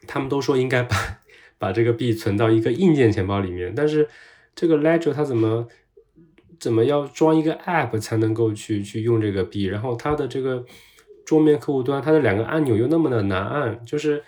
[0.06, 0.96] 他们都说应该把。
[1.62, 4.08] 把这个币存到一个硬件钱包里面，但是
[4.52, 5.68] 这个 Ledger 它怎么
[6.58, 9.66] 怎么要装一个 App 才能够去去用这个币？
[9.66, 10.66] 然后它的这个
[11.24, 14.24] 桌面客户端，它的两个按钮又那么的难按，就是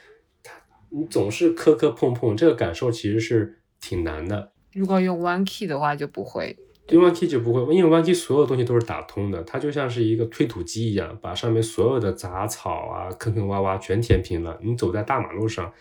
[0.94, 4.52] 你总是磕磕碰碰，这个感受其实是挺难的。
[4.72, 6.56] 如果用 One Key 的话就不会，
[6.88, 14.58] 用 One Key 就不会，因为 One Key 所有东西都是打通的，它就像是一个推土机一样，把上面所有的杂草啊、坑坑洼洼全填平了。
[14.62, 15.72] 你走在大马路上。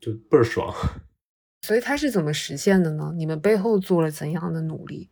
[0.00, 0.70] 就倍儿爽，
[1.62, 3.14] 所以它是怎么实现的呢？
[3.16, 5.08] 你们背后做了怎样的努力？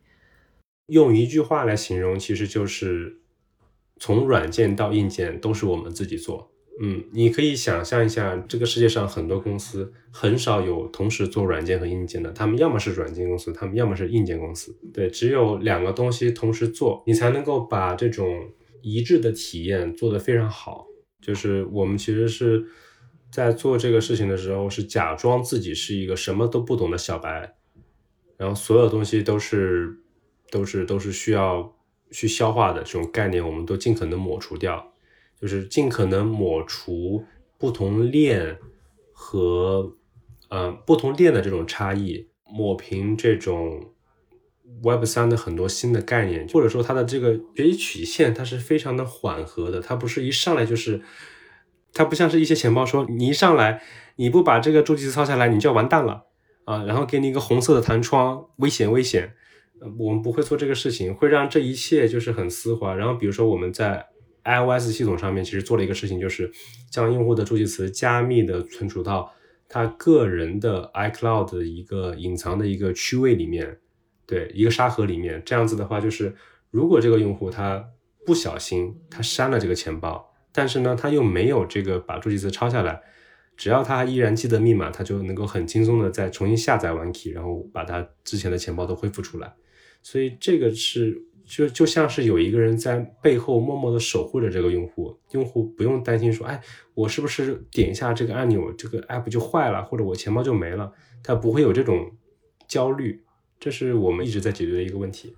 [0.88, 3.22] 用一句话来形容，其实就是
[3.98, 6.51] 从软件到硬件都是我们自己做。
[6.80, 14.76] 嗯，你可以想象一下，这个世界上很多公司很少有同时做软件和硬件的，他们要么是软件公司，他们要么是硬件公司。
[14.92, 18.48] 对，只有两个东西同时做，你才能够把这种
[18.80, 20.87] 一致的体验做得非常好。
[21.20, 22.66] 就是我们其实是。
[23.30, 27.54] 在做这个事情的时候，是假装自己是一个什么都不懂的小白，
[28.37, 29.90] 然后所有东西都是
[30.50, 31.74] 都是都是需要
[32.11, 34.91] 去消化的这种概念，我们都尽可能抹除掉，
[35.42, 37.26] 就是尽可能抹除
[37.59, 38.57] 不同链
[39.12, 39.94] 和
[40.48, 43.92] 呃不同链的这种差异，抹平这种
[44.83, 51.02] Web 三的很多新的概念，或者说它的这个学习曲线，它是非常的缓和的，它不是一上来就是。
[51.94, 53.83] 它不像是一些钱包说，你一上来
[54.16, 56.24] 你不把这个助记词抄下来，你就要完蛋了
[56.64, 56.85] 啊！
[56.85, 59.35] 然后给你一个红色的弹窗，危险危险。
[59.98, 62.94] 我们不会做这个事情，会让这一切就是很丝滑。
[62.94, 64.07] 然后比如说我们在
[64.44, 66.50] iOS 系统上面其实做了一个事情，就是
[66.90, 69.33] 将用户的助记词加密的存储到
[69.68, 73.78] 他个人的 iCloud 的一个隐藏的一个区位里面，
[74.26, 75.42] 对，一个沙盒里面。
[75.44, 76.35] 这样子的话，就是
[76.70, 77.85] 如果这个用户他
[78.26, 80.28] 不小心他删了这个钱包。
[80.55, 83.00] 但是呢，他又没有这个把助记词抄下来，
[83.57, 89.55] 只要他依然记得密码，他就能够很轻松的再重新下载完 key，然后把他之前的钱包都恢复出来。
[90.02, 96.58] 所以这个是就就像是有一个人在背后默默的守护着这个用户，用户不用担心说，哎，
[96.94, 100.90] 我是不是点一下这个按钮，这个 app 就坏了，或者我钱包就没了，
[101.22, 102.10] 他不会有这种
[102.66, 103.22] 焦虑。
[103.60, 105.36] 这是我们一直在解决的一个问题。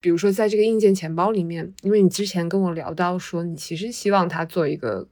[0.00, 5.06] 比如说，在这个硬件钱包里面，因为你之前跟我聊到说，你其实希望它做一个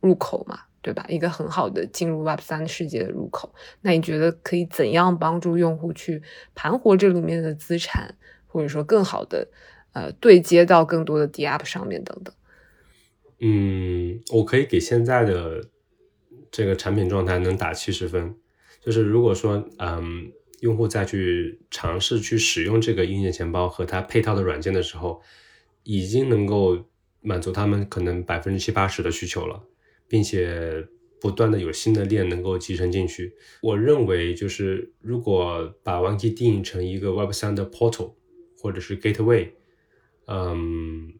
[0.00, 1.04] 入口嘛，对吧？
[1.10, 3.54] 一个很好的进入 Web 三世界的入口。
[3.82, 6.22] 那你觉得可以怎样帮助用户去
[6.54, 8.16] 盘活这里面的资产，
[8.46, 9.46] 或者说更好的
[9.94, 12.34] 呃对接到更多的 D App 上面等等？
[13.40, 15.70] 嗯，我可以给现在的
[16.50, 18.36] 这个产品状态能打七十分，
[18.80, 20.30] 就是如果说嗯。
[20.60, 25.20] 用户再去尝试去使用这个硬件钱包和它配套的软件的时候，
[25.82, 26.86] 已经能够
[27.20, 29.62] 满足他们可能百分之七八十的需求了，
[30.08, 30.86] 并且
[31.20, 33.34] 不断的有新的链能够集成进去。
[33.60, 38.14] 我认为就是如果把 One Key 定义成一个 Web 三的 portal
[38.56, 39.50] 或者是 gateway，
[40.26, 41.14] 嗯，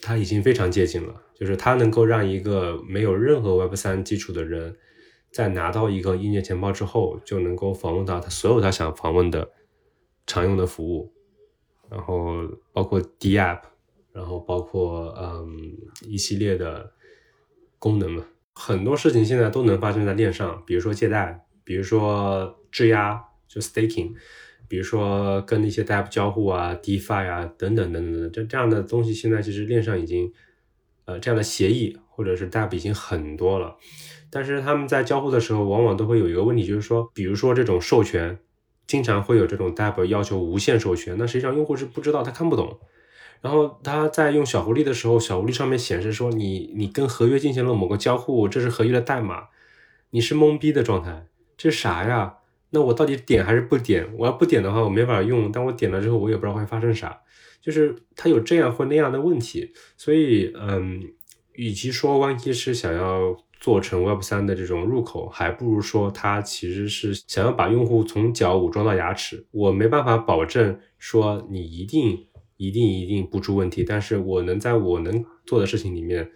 [0.00, 4.76] 它已经非常接近了，就是它能够让一个没有任何 Web 三基础的人。
[5.30, 9.50] 在拿到一个硬件钱包之后，就能够访问到他所有他想访问的
[10.26, 11.10] 常用的服务，
[11.88, 13.62] 然后包括 D App，
[14.12, 15.72] 然后包括嗯
[16.06, 16.92] 一系列的
[17.78, 18.26] 功能嘛。
[18.54, 24.12] 很多事情现在都能发生在链上，比如说借贷，比如说质押，就 staking，
[24.72, 30.32] 比如说跟那些 DApp 交互啊，DeFi 啊，等等等等等，这这样的东西现在其实链上已经
[31.04, 33.76] 呃这样的协议或者是 DApp 已经很多了。
[34.30, 38.38] 但是他们在交互的时候，往往都会有一个问题，就是说，比如说这种授权，
[38.86, 42.80] 经常会有这种 Dab 要求无限授权，那实际上用户是不知道，他看不懂。
[43.42, 49.48] 然后他在用小狐狸的时候，小狐狸上面显示说你你跟合约进行了某个交互，这是合约的代码，
[50.08, 51.26] 你是懵逼的状态，
[51.58, 52.36] 这啥呀？
[52.72, 54.06] 那我到底点还是不点？
[54.18, 57.20] 我要不点的话，我没法用，但我点了之后，我也不知道会发生啥，
[57.60, 59.72] 就是它有这样或那样的问题。
[59.96, 61.00] 所以，嗯，
[61.52, 69.46] 与其说 OneG 是想要做成 Web 三的这种入口，还不如说它其实是想要把用户从脚武装到牙齿。
[69.50, 72.26] 我没办法保证说你一定。
[72.58, 76.30] 一定一定不出问题，但是我能在我能做的事情里面，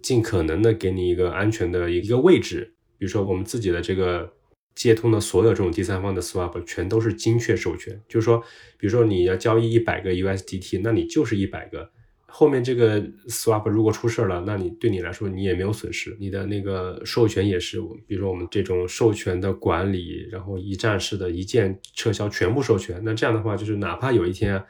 [0.00, 2.72] 尽可能的给你一个安全的一个位置。
[2.96, 4.32] 比如说，我们自己的这个
[4.78, 8.38] 接通的所有这种第三方的 swap 全都是精确授权，就是说，
[8.78, 11.90] 比如说你要交易一百个 USDT，那你就是一百个。
[12.28, 24.62] 后面这个 swap 如果出事了，那你对你来说你也没有损失，你的那个授权也是，比如说我们这种授权的管理，然后一站式的一键撤销全部授权，那这样的话就是哪怕有一天。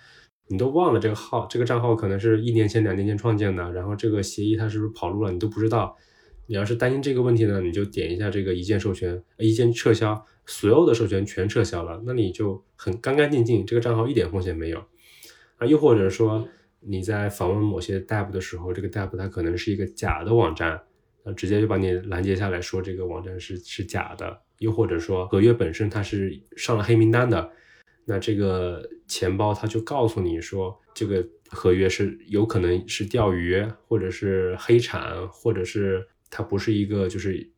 [0.51, 5.95] 你都忘了这个号，这个账号可能是一年前、两年前创建的，然后这个协议它是不是跑路了，你都不知道。
[6.49, 14.79] 你要是担心这个问题呢，你就点一下这个一键授权，一键撤销，所有的授权全撤销了，那你就很干干净净，这个账号一点风险没有。
[15.59, 16.49] 啊，又或者说
[16.81, 20.81] 你在访问某些 DAP 的时候，这个 DAP 它可能是一个假的网站，
[21.23, 27.51] 那直接就把你拦截下来说这个网站是是假的，又或者说合约本身它是上了黑名单的。
[28.07, 37.51] 那这个钱包它就告诉你说，这个合约是有可能是钓鱼，或者是黑产，或者是它不是一个就是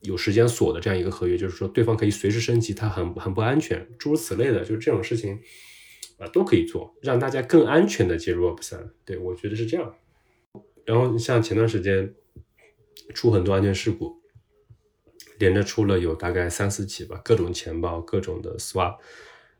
[0.00, 5.40] 有时间锁的这样一个合约，就是说对方可以随时升级，它很很不安全，诸如此类的，就是这种事情
[6.18, 8.90] 啊都可以做，让大家更安全的接入 Web 三。
[9.04, 9.94] 对我觉得是这样。
[10.84, 12.14] 然后像前段时间
[13.14, 14.20] 出很多安全事故，
[15.38, 18.98] 连着出了有大概三四起吧，各种钱包，各种的 swap。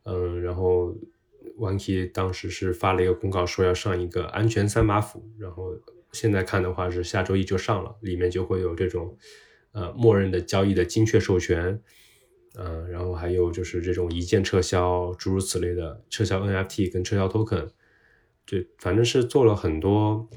[0.02, 0.94] 嗯，然后
[1.58, 5.72] OneKey 当时是发了一个公告，说要上一个安全三把斧，然后
[6.14, 9.18] 现在看的话是下周一就上了，里面就会有这种
[9.72, 11.82] 呃默认的交易的精确授权，
[12.56, 17.68] 嗯，然后还有就是这种一键撤销，诸如此类的撤销 NFT 跟撤销 Token，
[18.46, 20.30] 这反正是做了很多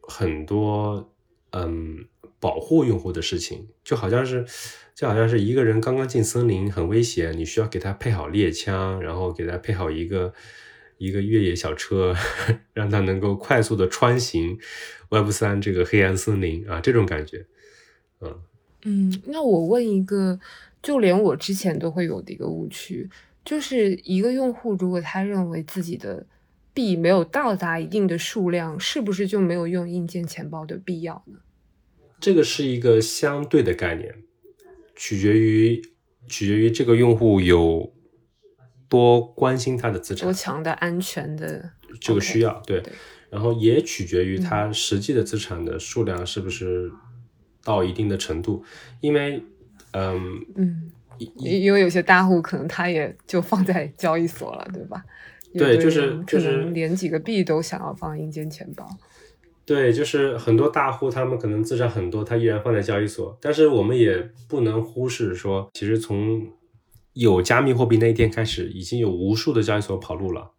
[0.00, 1.12] 很多
[1.50, 2.06] 嗯
[2.38, 4.46] 保护用户的事情，就好像是。
[4.92, 10.34] 就好像是一个人刚刚进森林，很危险，你需要给他配好猎枪，然后给他配好一个
[11.00, 12.14] 一个越野小车，
[12.74, 14.58] 让它能够快速的穿行
[15.08, 17.46] Web 三这个黑暗森林啊，这种感觉，
[18.20, 18.38] 嗯
[18.84, 19.22] 嗯。
[19.24, 20.38] 那我问一个，
[20.82, 23.08] 就连我之前都会有的一个误区，
[23.42, 26.26] 就是一个用户如果他认为自己的
[26.74, 31.38] 币没有到达一定的数量，是不是就没有用硬件钱包的必要呢？
[32.20, 34.14] 这个是一个相对的概念。
[34.94, 35.80] 取决于
[36.28, 37.90] 取决于这个用户有
[38.90, 42.82] 多关心他的资产，多强的安全的这个需要，对，
[43.30, 46.90] 然后也取决于他实际的资产的数量是不是
[47.64, 48.62] 到一定的程度，
[49.00, 49.42] 因为，
[49.92, 50.90] 嗯嗯，
[51.36, 55.02] 因为有些大户可能他也就放在交易所了，对吧？
[55.54, 58.88] 对，就是就是连几个币都想要放硬件钱包。
[59.64, 63.38] 对，就是很多大户，他们可能资产很多，他依然放在交易所。
[63.40, 66.44] 但是我们也不能忽视说，其实从
[67.12, 70.52] 有加密货币那一天开始，已经有无数的交易所跑路了。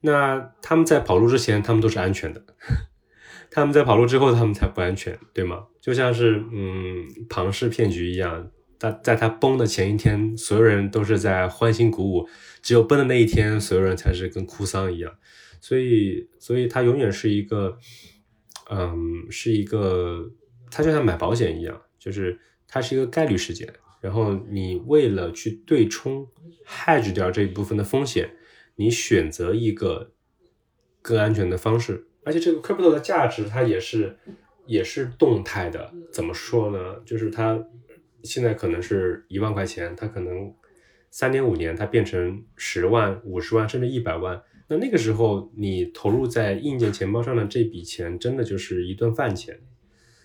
[0.00, 2.40] 那他们在跑路之前，他们都是安全的；
[3.50, 5.66] 他们在跑路之后，他们才不安全，对吗？
[5.80, 12.28] 就像是嗯，庞氏骗局一样，在在他崩的前一天，所有人都是在欢欣鼓舞；
[12.62, 15.12] 只有崩的那一天，所有人才是跟哭丧一样。
[15.60, 17.78] 所以，所以它永远是一个。
[18.70, 20.30] 嗯，是一个，
[20.70, 23.66] 它就像买保险一样，就是它是一个概率事件。
[24.00, 26.28] 然后你为了去对冲
[26.66, 28.30] hedge 掉这一部分的风险，
[28.76, 30.12] 你选择一个
[31.02, 32.06] 更安全的方式。
[32.24, 34.18] 而且这个 crypto 的价值它也是
[34.66, 35.92] 也是动态的。
[36.12, 37.00] 怎么说呢？
[37.04, 37.66] 就是它
[38.22, 40.52] 现在可能是一万块钱，它可能
[41.10, 44.42] 三年五年它变成十万、五十万甚至一百万。
[44.68, 49.58] 那那个时候，你投入在硬件钱包上的这笔钱，真的就是一顿饭钱。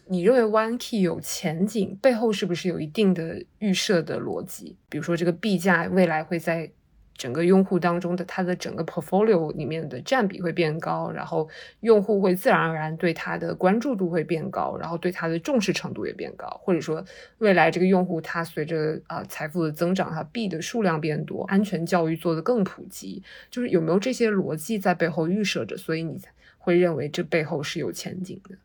[0.07, 4.75] 你认为 OneKey 有前景，背后是不是有一定的预设的逻辑？
[4.89, 6.71] 比如说，这个币价未来会在。
[7.15, 11.47] 整个用户当中的它的整个 portfolio 里面的占比会变高，然后
[11.81, 17.05] 用户会自然而然对它的关注度会变高，然后对它的重视程度也变高，或者说
[17.37, 28.55] 未来这个用户他随着啊财富的增长，他币的数量变多，安全教育做得更普及，就是有没有这些逻辑在背后预设着，所以你才会认为这背后是有前景的？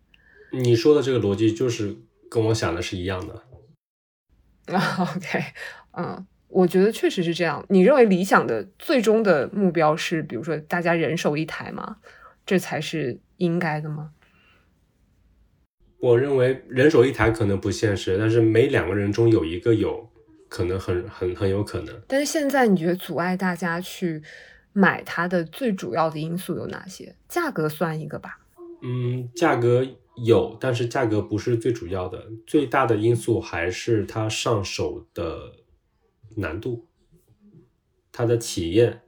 [0.53, 1.97] 你说的这个逻辑就是
[2.31, 3.43] 跟我想的是一样的。
[4.75, 5.45] 啊， OK，
[5.93, 6.27] 嗯。
[6.51, 7.63] 我觉得确实是这样。
[7.69, 11.99] 你认为理想的最终的目标是，比如说大家人手一台吗？
[12.47, 14.13] 这才是应该的吗？
[16.01, 20.09] 我认为人手一台可能不现实，但是每两个人中有一个有
[20.49, 22.01] 可能很很很有可能。
[22.09, 24.23] 但是现在你觉得阻碍大家去
[24.73, 27.15] 买它的最主要的因素有哪些？
[27.29, 28.39] 价格算一个吧。
[28.81, 29.87] 嗯，价格
[30.25, 35.57] 有，但是价格不是最主要的，最大的因素还是它上手的
[36.37, 36.87] 难度，
[38.13, 39.03] 它的体验。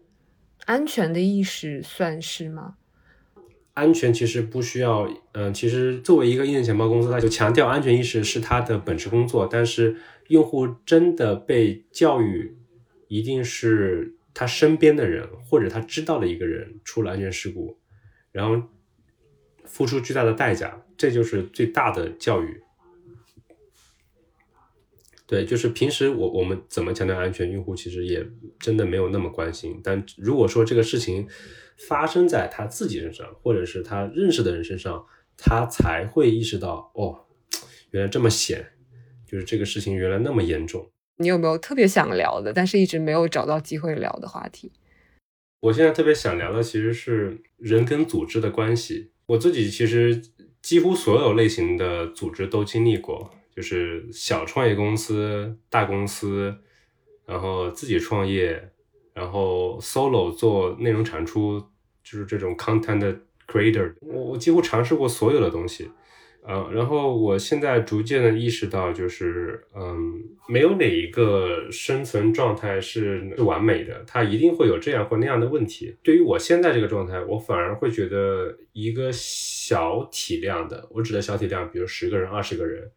[0.67, 2.77] 安全的意识算是吗？
[3.75, 9.49] 安全其实不需要，嗯，其实作为一个硬件钱包公司，它就强调安全意识是它的本职工作。
[9.51, 9.97] 但是
[10.29, 12.59] 用户真的被教育，
[13.09, 17.79] 一定是他身边的人或者他知道的一个人出了安全事故，
[18.33, 18.69] 然后
[19.65, 22.61] 付出巨大的代价，这就是最大的教育。
[25.27, 28.23] 对，就是平时我我们怎么强调安全，用户其实也
[28.59, 29.81] 真的没有那么关心。
[29.83, 31.27] 但如果说这个事情，
[31.89, 35.07] 发生在他自己身上，或者是他认识的人身上，
[35.39, 37.25] 他才会意识到哦，
[37.93, 38.73] 原来这么险，
[39.27, 40.91] 就是这个事情原来那么严重。
[41.17, 44.71] 你有没有特别想聊的，但是一直没有找到机会聊的话题？
[45.61, 49.13] 我现在特别想聊的其实是人跟组织的关系。
[49.27, 50.21] 我自己其实
[50.63, 56.55] 几乎所有类型的组织都经历过，就是小创业公司、大公司，
[57.27, 58.71] 然后自己创业。
[59.13, 61.61] 然后 solo 做内容产出，
[62.03, 65.91] 就是这种 content creator，我我几乎尝试过所有的东西，
[66.51, 75.95] 呃，然后我现在逐渐的意识到，就是嗯，没有哪一个生存状态是完美的，它一定会有这样或那样的问题。
[76.03, 82.91] 对于我现在这个状态，我反而会觉得一个小体量的，我指的小体量，比如十个人、二十个人，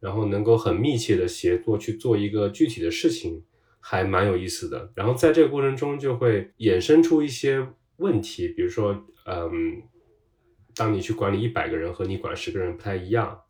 [0.00, 3.44] 然后能够很密切的协作去做一个具体的事情。
[3.88, 7.64] 还蛮有意思的，然后在这个过程中就会衍生出一些
[7.98, 8.90] 问题，比如说，
[9.26, 9.80] 嗯，
[10.76, 13.42] 当你去管理一百个人和你管十个人不太一样，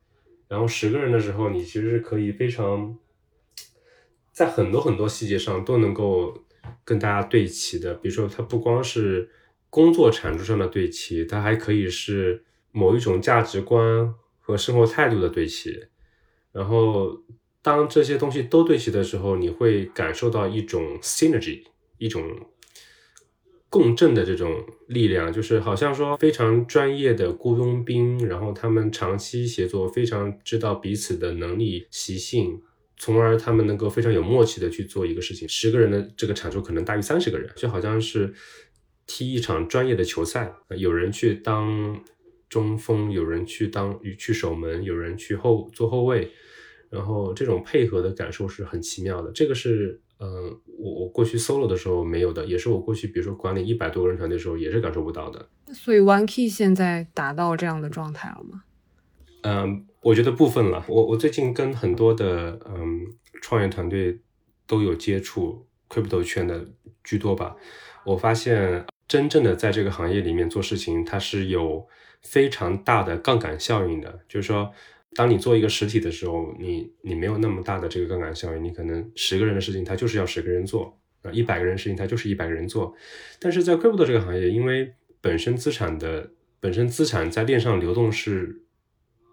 [0.48, 2.96] 然后十个人的时候，你其实是可以非常
[4.32, 6.44] 在很多很多细节上都能够
[6.84, 9.28] 跟大家对齐的，比如说它不光是
[9.68, 15.88] 工作产出上的对齐，它还可以是某一种价值观和生活态度的对齐，
[16.52, 17.22] 然后。
[17.62, 21.64] 当这些东西都对齐的时候，你会感受到一种 synergy，
[21.98, 22.22] 一种
[23.76, 32.62] 共振的这种力量，就是好像说非常专业的雇佣兵，然后他们长期协作，非常知道彼此的能力习性，
[32.96, 35.46] 从而他们能够非常有默契的去做一个事情。
[35.46, 38.32] 十个人的这个产出可能大于三十个人，就好像是
[39.06, 42.00] 踢一场专业的球赛，有人去当
[42.48, 46.30] 中锋，有人去当去守门，有人去后做后卫。
[46.88, 55.46] 然后这种配合的感受是很奇妙的，这个是，嗯，我我过去 solo 的时候没有的，也是我过去比如说管理一百多个人团队的时候也是感受不到的。
[55.74, 58.62] 所以 One Key 现在达到这样的状态了吗？
[59.42, 60.84] 嗯，我觉得部分了。
[60.88, 63.06] 我我最近跟很多的嗯
[63.42, 64.18] 创业团队
[64.66, 66.66] 都有接触，crypto 圈的
[67.04, 67.54] 居多吧。
[68.04, 71.86] 我发现真正的在这个行业里面做事情，它是有
[72.22, 74.72] 非常大的杠杆效应的，就是说。
[75.16, 82.94] 当你做一个实体的时候，你你没有那么大的这个杠杆效应，你可能十个人的事情，他就是要十个人做啊，一百个人事情，他就是一百个人做。
[83.40, 84.92] 但是在 crypto 这个行业，因为
[85.22, 88.62] 本身资产的本身资产在链上流动是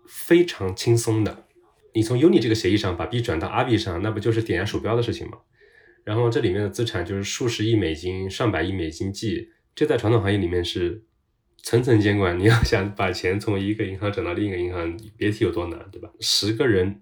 [0.07, 1.45] 非常轻松的，
[1.93, 5.39] 你从 Uni 这个协议上把币转到阿币上，那不就是点下鼠标的事情吗？
[6.05, 11.03] 然后这里面的资产就是数十亿美金、上百亿美金计，这在传统行业里面是。
[11.63, 16.09] 层层监管，你要想把钱从一个银行转到另一个银行，别提有多难，对吧？
[16.19, 16.99] 十个人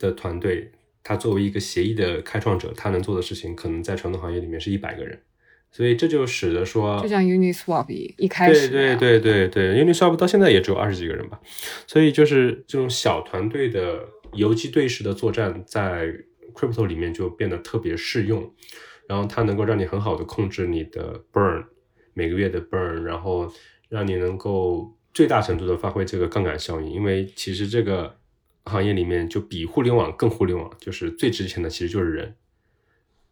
[0.00, 0.72] 的团队，
[1.04, 5.22] 他作为一个协议的开创者，他能做的事情，可能在传统行业里面是一百个人，
[5.70, 7.86] 所以这就使得说，就像 Uniswap
[8.18, 11.40] 一开始，对对对对对，Uniswap 到现在也只有二十几个人吧，
[11.86, 16.12] 所以就是这种小团队的游击队式的作战，在
[16.52, 18.52] Crypto 里面就变得特别适用，
[19.06, 21.66] 然后它能够让你很好的控制你的 Burn，
[22.12, 23.52] 每个月的 Burn，然后。
[23.90, 28.16] 让你能够最大程度的发挥这个杠杆效应，因为其实这个
[28.64, 32.36] 行业里面就比互联网更互联网，就是最值钱的其实就是人，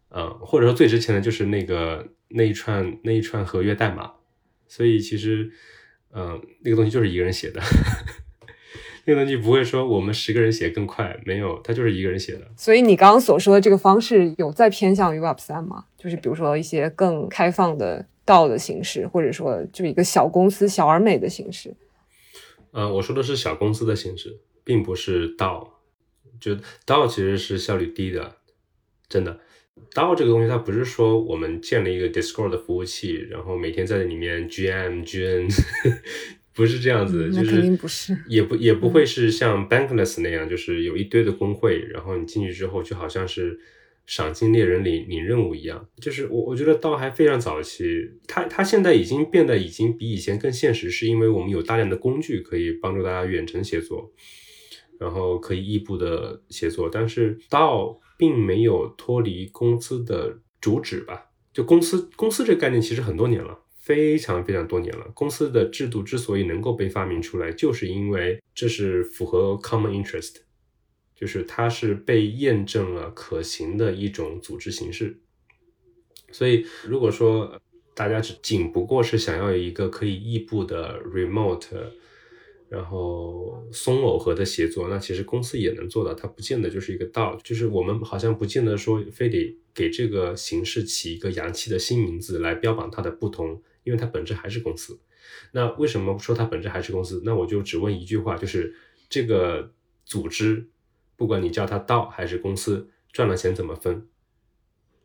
[0.09, 4.11] 嗯，或者说最值钱的就是那个那一串那一串合约代码，
[4.67, 5.49] 所以其实，
[6.13, 7.61] 嗯，那个东西就是一个人写的，
[9.07, 12.41] 那个东西不会说我们十个人写更快，没有，它就是一个人写的。
[12.57, 15.85] 所以你刚刚所说的这个方式有在偏向于 Web 三吗？
[15.97, 18.05] 就是比如说一些更开放的。
[18.29, 21.75] 道的形式，或者说就一个小公司小而美的形式。
[22.71, 25.81] 呃，我说的是小公司的形式，并不是道。
[26.39, 26.55] 就
[26.85, 28.37] 道其实是效率低的，
[29.09, 29.39] 真的。
[29.95, 35.49] DAO 这个东西，它不是说我们建了一个 Discord 的服务器，然后每天在里面 GM、 GN，
[36.53, 43.59] 不是这样子，就是肯定不是，也不也不会是像 Bankless 那样，就是有一堆的工会，然后你进去之后就好像是
[44.09, 45.87] 赏金猎人领领任务一样。
[46.01, 47.83] 就是我我觉得 DAO 还非常早期，
[48.27, 54.11] 它它现在已经变得已经比以前更现实，是因为我们有大量的工具可以帮助大家远程协作，
[54.99, 57.99] 然后可以异步的协作，但是到。
[58.19, 61.31] 并没有脱离公司的主旨吧？
[61.53, 65.09] 就公司公司这个概念其实很多年了，非常非常多年了。
[65.13, 70.35] 公司的制度之所以能够被发明出来，就是因为这是符合 common interest，
[71.19, 75.19] 就是它是被验证了可行的一种组织形式。
[76.31, 77.59] 所以如果说
[77.93, 81.67] 大家只仅不过是想要一个可以异步的 remote。
[82.69, 94.99] 然后松耦合的协作，那其实公司也能做到，它不见得就是一个道，就是我们好像不见得说非得给这个形式起一个洋气的新名字来标榜它的不同，因为它本质还是公司。
[95.51, 97.23] 那为什么说它本质还是公司？
[97.25, 98.75] 那我就只问一句话，就是
[99.09, 99.73] 这个
[100.05, 100.67] 组织，
[101.19, 104.07] 不管你叫它道还是公司，赚了钱怎么分？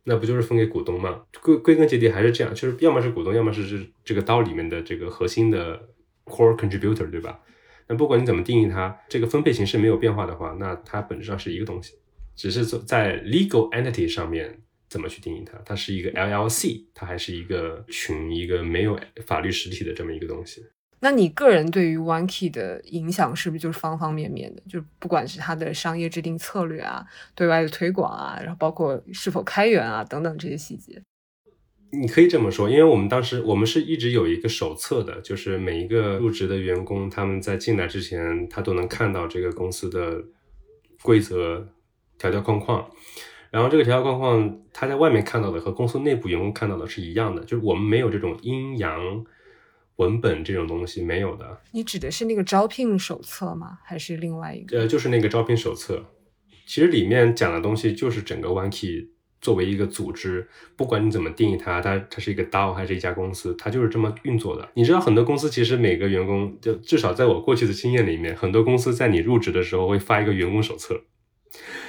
[0.04, 1.24] 那不就是分给股东吗？
[1.42, 5.88] 归归根结底还是这样，就是要么是股东，要么是这这个刀里面的这个核心的
[6.26, 7.40] core contributor，对吧？
[7.88, 11.94] 那不管你怎么定义它，这个分配形式没有变化的话，那它本质上是一个东西，
[12.36, 15.58] 只是在 legal entity 上面怎么去定义它。
[15.64, 18.96] 它是一个 LLC，它还是一个群，一个没有
[19.26, 20.64] 法律实体的这么一个东西。
[21.04, 24.62] 那你个人对于 One Key 的影响是不是就是方方面面的？
[24.66, 31.02] 就不管是它的商业制定策略啊，对外的推广啊，然后包括是否开源啊等等这些细节。
[31.92, 40.24] 你可以这么说，因为我们当时我们是一直有一个手册的，就是每一个入职的员工，他们在进来之前，他都能看到这个公司的
[41.02, 41.68] 规则
[42.16, 42.88] 条条框框。
[43.50, 49.26] 然后这个条条框框，他在外面看到的和公司内部员工看到的是一样的，就是我们没有这种阴阳
[49.96, 51.60] 文本这种东西，没有的。
[51.72, 53.78] 你指的是那个招聘手册吗？
[53.84, 54.80] 还是另外一个？
[54.80, 56.04] 呃，就是那个招聘手册，
[56.66, 59.10] 其实里面讲的东西就是整个 One Key。
[59.40, 64.66] 作为一个组织，不管你怎么定义它，它它是一个 DAO 还是一家公司，它就是这么运作的。
[64.72, 71.02] 你知道，很多公司其实每个员工，就至少在我过去的经验里面，很多公司在你入职的时候会发一个员工手册。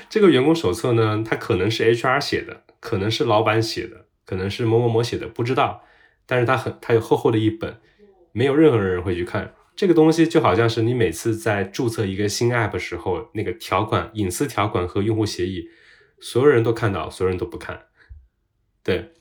[0.10, 5.86] 这个员工手册呢，它可能是 HR 写的，可能是老板写的，可能是某某某写的，不知道。
[6.26, 7.80] 但是它很，它有厚厚的一本，
[8.36, 9.56] 没有任何人会去看。
[9.78, 15.70] 这个东西就好像是你每次在注册一个新 App 时候，那个条款、隐私条款和用户协议。
[16.20, 17.84] 所有人都看到，所有人都不看，
[18.84, 19.14] 对。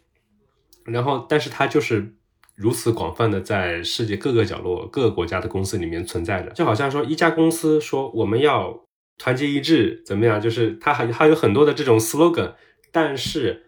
[0.85, 2.15] 然后，但是它就是
[2.55, 8.87] 如此广泛的在世界各个角落、各个国家的公司里面存在着，就好像说一家公司说我们要
[9.19, 10.41] 团结一致，怎么样？
[10.41, 12.55] 就是它还它有很多的这种 slogan，
[12.93, 13.65] 但是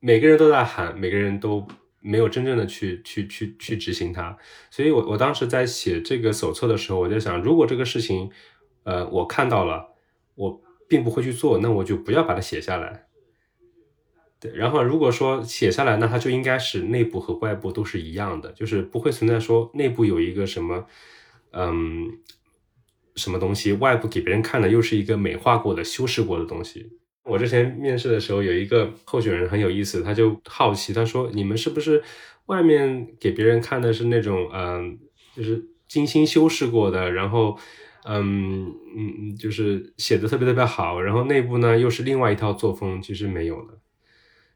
[0.00, 1.66] 每个人都在喊，每个人都
[2.08, 4.36] 没有真正的去去去去执行它。
[4.70, 8.30] 所以我我当时在写这个手册的时候，我在想，如果这个事情，
[8.84, 9.94] 呃，我看到了，
[10.34, 10.62] 我。
[10.90, 13.08] 并不会去做，那我就不要把它写下来。
[14.40, 20.86] 对，然后如果说写下来，那它就应该是内部和外部都是一样的，就是不会存在说内部有一个什么，
[21.52, 22.18] 嗯，
[23.16, 26.97] 什么东西，外部给别人看的又是一个美化过的、修饰过的东西。
[27.28, 32.02] 我之前面试的时候，有一个候选人很有意思，他就好奇，他说：“你们是不是
[32.46, 34.98] 外面给别人看的是那种，嗯，
[35.36, 37.58] 就是精心修饰过的，然后？”
[38.10, 38.64] 嗯
[38.96, 43.78] 嗯嗯，就是写的特别特别好，然后内部呢又是另外一套作风，其实没有的。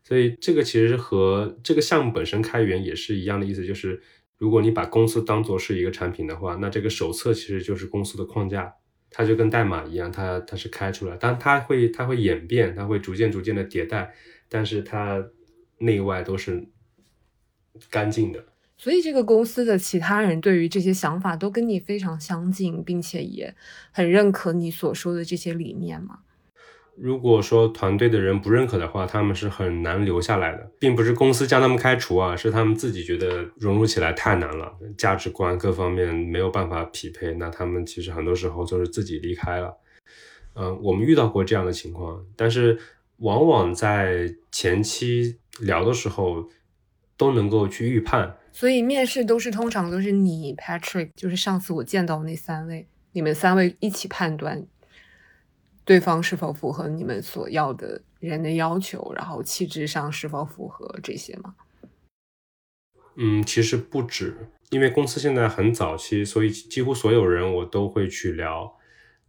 [0.02, 4.00] 所以这个其实和这个项目本身开源也是一样的意思，就是
[4.38, 8.72] 如果你把公司当做是一个产品的话，那这个手册其实就是公司的框架，
[9.12, 14.14] 它就跟代码一样，它它是开出来，但它会它会演变，它会逐渐逐渐的迭代，
[14.48, 15.24] 但是它
[15.78, 16.66] 内外都是
[17.90, 18.44] 干净的。
[18.78, 23.54] 所以，这个公司的其他人对于这些想法都跟你非常相近，并且也
[23.92, 26.20] 很认可你所说的这些理念吗？
[26.96, 39.78] 如果说团队的人不认可的话，他们是很难留下来的，并不是公司将他们开除啊，是他们自己觉得融入起来太难了，价值观各方面没有办法匹配，那他们其实很多时候就是自己离开了。
[40.54, 42.78] 嗯，我们遇到过这样的情况，但是
[43.18, 46.48] 往往在前期聊的时候
[47.16, 48.36] 都能够去预判。
[48.52, 54.66] 所以面试都是通常都是你 Patrick，就是上次我见到那三位，你们三位一起判断
[55.84, 61.54] 对方是否符合你们所要的人的要求，然后气质上是否符合这些吗？
[63.16, 68.78] 嗯，其实不止，因为公司现在很早期，所以几乎所有人我都会去聊，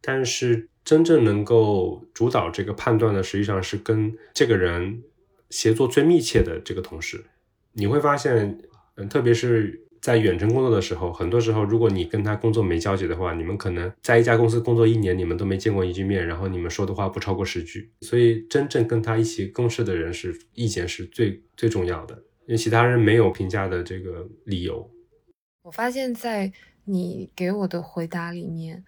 [0.02, 5.04] 但是真正能够主导这个判断的，实际上是跟这个人。
[5.50, 7.26] 协作最密切的这个同事。
[7.74, 8.58] 你会发现，
[8.96, 17.90] 嗯，特别是在远程工作的时候，很多时候，如果你跟他工作没交集的话，你们可能在一家公司工作一年，你们都没见过一句面，然后你们说的话不超过十句。
[18.02, 22.16] 所以，真正跟他一起共事的人是意见是最最重要的，
[22.48, 24.92] 因为其他人没有评价的这个理由。
[25.62, 26.52] 我发现，在
[26.84, 28.84] 你给我的回答里面。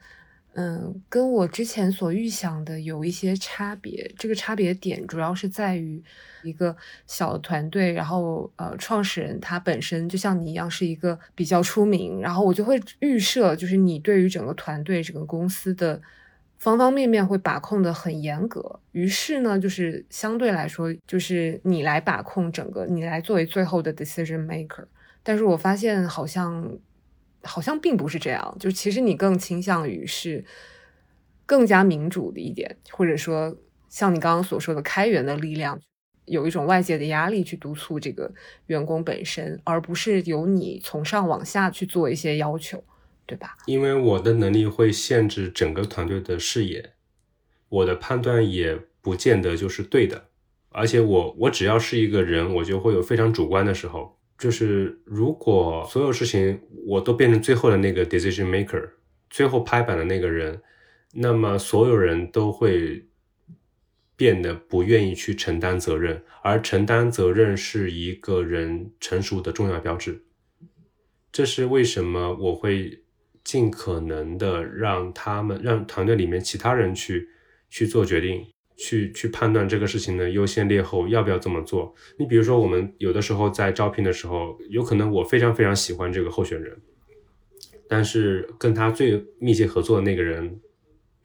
[0.57, 4.09] 嗯，跟我之前所预想的有一些差别。
[4.17, 6.01] 这个差别点主要是在于
[6.43, 6.73] 一个
[7.05, 16.01] 小团队，然后呃，创始人他本身就像你一样是一个比较出名，然后我就会预设，就是你对于整个团队、整个公司的
[16.57, 18.79] 方方面面会把控的很严格。
[18.93, 24.85] 于是呢，就是相对来说，就是你来把控整个，你来作为最后的 decision maker。
[25.21, 26.79] 但是我发现好像。
[27.45, 30.43] 好像并不是这样，就其实你更倾向于是
[31.45, 33.55] 更加民主的一点，或者说
[33.87, 35.79] 像你刚刚所说的开源的力量，
[36.25, 38.33] 有一种外界的压力去督促这个
[38.65, 42.83] 员工本身，而不是由你从上往下去做一些要求，
[43.25, 43.55] 对吧？
[43.67, 46.93] 因为我的能力会限制整个团队的视野，
[47.69, 50.29] 我的判断也不见得就是对的，
[50.69, 54.14] 而且我我只要是一个人，我就会有非常主观的时候。
[54.38, 58.89] 就是如果所有事情我都变成最后的那个 decision maker，
[59.29, 60.61] 最后拍板的那个人，
[61.13, 63.07] 那么所有人都会
[64.17, 70.25] 变得不愿意去承担责任，而承担责任是一个人成熟的重要标志。
[71.31, 73.03] 这是为什么我会
[73.43, 77.29] 尽可能的让他们让团队里面其他人去
[77.69, 78.47] 去做决定。
[78.78, 81.95] 去去判断这个事情的优先劣后，要不要这么做？
[82.17, 86.78] 你比如说，我们有的时候在招聘的时候，有可能我非常非常喜欢这个候选人，
[87.88, 90.59] 但是跟他最密切合作的那个人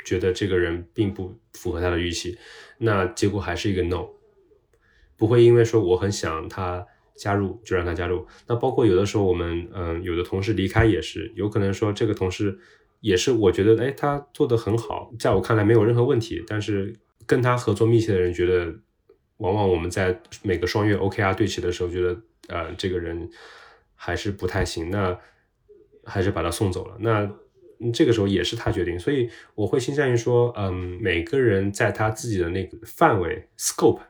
[0.05, 2.38] 觉得这个人并不符合他的预期，
[2.78, 4.07] 那结果还是一个 no，
[5.16, 6.86] 不会因为说我很想他
[7.16, 8.24] 加入就让他加入。
[8.46, 12.57] 那包括有的时候我们嗯有的同事离开也是有可能说这个同事
[13.01, 16.94] 也是我觉得哎他做的很好，在我看来没有任何问题，但是。
[17.30, 18.74] 跟他合作密切的人觉得，
[19.36, 23.30] 往往我们在每个双月 OKR 对齐的时候，觉得呃这个人
[23.94, 25.16] 还是不太行，那
[26.02, 26.96] 还是把他送走了。
[26.98, 27.30] 那
[27.92, 34.00] 这个时候也是他决定，所以我会倾向于说，嗯，每个人在他自己的那个范围 scope，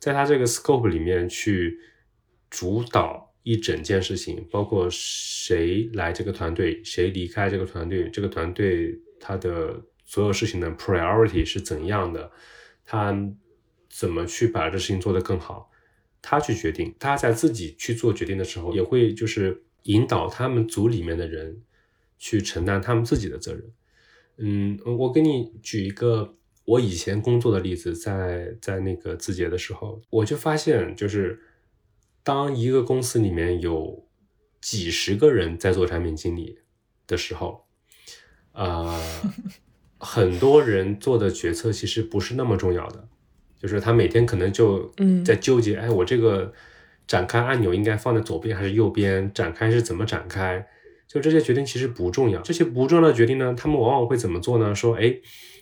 [0.00, 1.78] 在他这个 scope 里面去
[2.50, 9.80] 主导一整件事情，包括谁来这个团队，谁离开这个团队，这个团队他的。
[10.12, 12.30] 所有事情的 priority 是怎样的？
[12.84, 13.16] 他
[13.88, 15.70] 怎么去把这事情做得更好？
[16.20, 16.94] 他去决定。
[16.98, 21.62] 他在自己去做决定的时候，也会就是引导他们组里面的人
[22.18, 23.72] 去承担他们自己的责任。
[24.36, 26.36] 嗯，我给你举一个
[26.66, 31.40] 我以前工作的例子，在在那个字节的时候，我就发现，就是
[32.22, 34.06] 当一个公司里面有
[34.60, 36.58] 几十个人在做产品经理
[37.06, 37.64] 的时候，
[38.52, 39.00] 啊。
[40.04, 43.06] 很多人做的决策其实不是那么重要的，
[43.56, 44.92] 就是他每天可能就
[45.24, 46.52] 在纠结，哎，我这个
[47.06, 49.32] 展开按钮应该放在左边还是右边？
[49.32, 50.66] 展开是怎么展开？
[51.06, 52.40] 就这些决定其实不重要。
[52.40, 54.74] 这些不重要的决定呢，他们往往会怎么做呢？
[54.74, 55.14] 说，哎，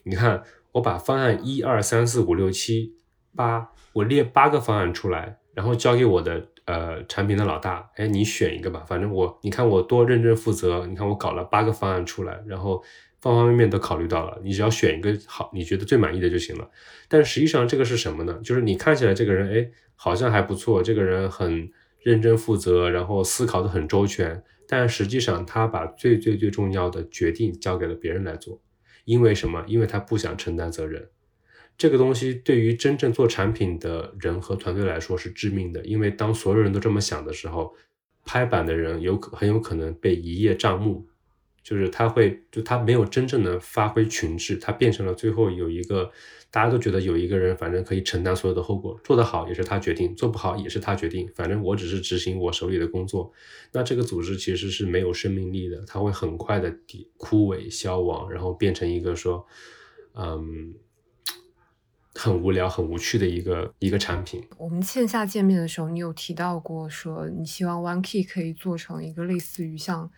[0.05, 2.95] 你看，我把方案一二三四五六七
[3.37, 12.83] 八，我列八个方案出来，然后交给我的呃产品的老大，哎，你选一个吧，反正我你看我多认真负责，你看我搞了八个方案出来，然后。
[13.21, 16.71] 方方面面都考虑到了，你只要选一个好，你觉得最满意的就行了。
[17.09, 18.41] 但实际上这个是什么呢？
[18.43, 24.43] 就是你看起来这个人，哎，好像还不错，这个人很认真负责，然后思考的很周全。
[24.67, 28.63] 但实际上他把最最最重要的决定交给了别人来做，
[29.05, 29.65] 因为什么？
[29.67, 31.09] 因为他不想承担责任。
[31.77, 37.75] 这个东西对于真正做产品的人和团队来说是致命的，因为当所有人都这么想的时候，
[38.25, 41.09] 拍板的人有可很有可能被一叶障目。
[41.71, 46.11] 就是他会，就他没有真正的发挥群智，他变成了最后有一个，
[46.51, 53.33] 大家都觉得有一个人，反正可以承担所有的后果，做得好也是他决定，做不好也是他决定，反正我只是执行我手里的工作。
[53.71, 56.77] 那这个组织其实是没有生命力的，它会很快的
[57.17, 59.47] 枯萎消亡，然后变成一个说，
[60.15, 60.75] 嗯，
[62.17, 64.43] 很无聊、很无趣的一个一个产品。
[64.59, 70.11] 我们线下见面的时候，你有提到过说，你希望 One Key 可以做成一个类似于像。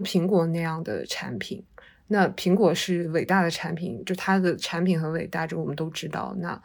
[0.00, 1.62] 苹果那样的产品，
[2.08, 6.34] 那苹果是伟大的产品，就它的产品很伟大，这我们都知道。
[6.38, 6.62] 那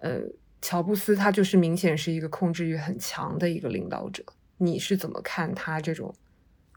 [0.00, 0.20] 呃，
[0.62, 4.22] 乔布斯他就是明显是一个控制欲很强的一个领导者。
[4.58, 6.14] 你是怎么看他这种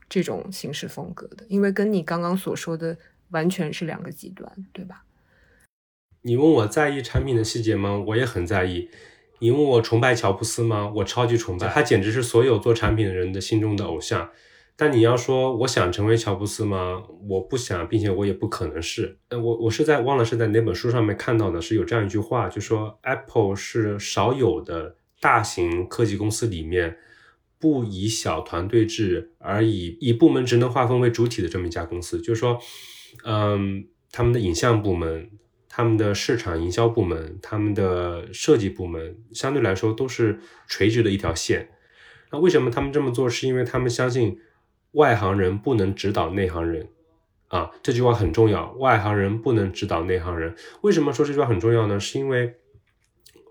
[0.07, 1.45] 这种行事风格的？
[1.47, 2.97] 因为跟你刚刚所说的
[3.29, 5.03] 完全是两个极端，对吧？
[6.21, 7.97] 你问我在意产品的细节吗？
[8.07, 8.89] 我也很在意，
[9.39, 10.91] 你问我崇拜乔布斯吗？
[10.97, 14.29] 我超级崇拜，他简直是所有做产品的人的心中的偶像。
[14.75, 17.03] 但你要说我想成为乔布斯吗？
[17.27, 19.17] 我不想，并且我也不可能是。
[19.29, 26.97] 呃，我我是在忘了是在哪本书上面看到的，是有这样一句话，就说 Apple 是少有的大型科技公司里面
[27.59, 32.19] 不以小团队制，而以以部门职能划分为主体的这么一家公司。
[32.19, 32.59] 就是说，
[33.23, 35.29] 嗯，他们的影像部门。
[35.73, 41.69] 他们的市场营销部门，他们的设计部门相对来说都是垂直的一条线。
[42.29, 43.29] 那为什么他们这么做？
[43.29, 44.37] 是因为他们相信
[44.91, 46.87] 外行人不能指导内行人
[47.47, 48.71] 啊，这句话很重要。
[48.73, 50.55] 外行人不能指导内行人。
[50.81, 51.99] 为什么说这句话很重要呢？
[51.99, 52.55] 是因为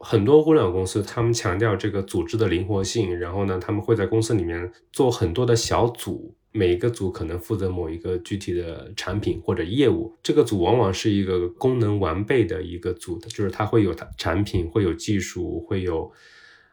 [0.01, 6.35] 很多互联网公司他们强调这个组织的灵活性，然后呢，他们会在公司里面做很多的小组。
[6.53, 16.11] 每一个组可能负责某一个具体的产品或者业务，这个组往往是一个功能完备的一个组的，就是它会有它产品，会有技术，会有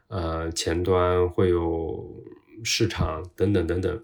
[0.08, 2.24] 呃前端，会有
[2.64, 4.04] 市场等等等等。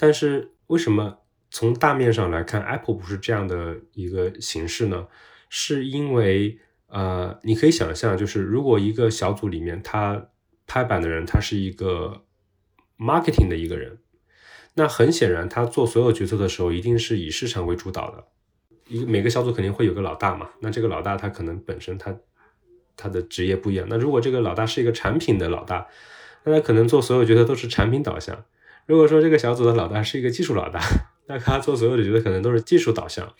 [0.00, 1.18] 但是为什么
[1.50, 5.08] 从大面上来看，Apple 不是这样的一个形式呢？
[5.50, 10.28] 是因为呃，你可以想象，就是如果一个小组里面，他
[10.66, 12.24] 拍板的人，他是一个
[12.98, 13.98] marketing 的一个人。
[14.72, 18.24] 那很显然，他做所有决策的时候，一定是以市场为主导的。
[18.88, 20.48] 一每个小组肯定会有个老大嘛。
[20.60, 22.16] 那这个老大他可能本身他
[22.96, 23.86] 他的职业不一样。
[23.90, 25.86] 那如果这个老大是一个产品的老大，
[26.44, 28.46] 那他可能做所有决策都是产品导向。
[28.86, 30.80] 如果说这个小组的老大是一个技术老大，
[31.26, 33.32] 那他做所有的决策可能都是技术导向。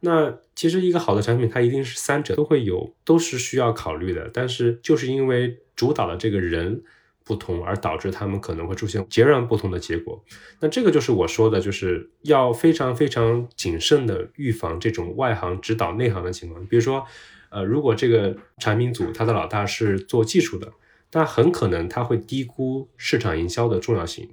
[0.00, 4.30] 那其实一个好的产品，它一定是三者都会有，都是需要考虑的。
[4.32, 6.82] 但是就是因为主导的这个人。
[7.28, 10.24] 不同而导致他们可能会出现截然不同的结果，
[10.60, 16.64] 那这个就是我说的，就是要非常非常谨慎的预防这种外行指导内行的情况。
[16.66, 17.04] 比如说，
[17.48, 20.72] 呃，如果这个产品组他的老大是做技术的，
[21.14, 24.30] 那很可能他会低估市场营销的重要性。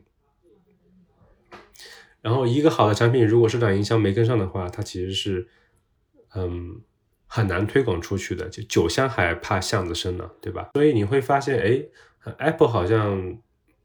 [2.24, 5.48] 然后，一个好的产品如果市场营销没跟上的话，它其实是，
[6.34, 6.82] 嗯，
[7.28, 8.50] 很难推广出去的。
[8.50, 10.70] 就酒香还怕巷子深呢，对吧？
[10.74, 11.86] 所以你会发现，哎。
[12.38, 13.38] Apple 好像，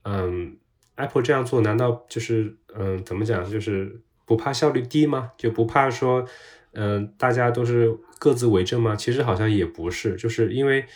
[0.05, 0.57] 嗯
[0.95, 5.33] ，Apple 这样做难道就是，嗯，怎么讲，就是不怕效率低吗？
[5.37, 6.25] 就不怕说，
[6.71, 8.95] 嗯，大家都是各自为政吗？
[8.95, 10.87] 其实好像也不是，就是因为，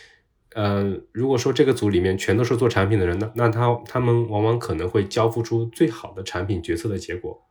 [0.55, 7.45] 嗯，如果说这个组里面全都是做产品的人，那那他他们往往可能会交付出最好的产品决策的结果。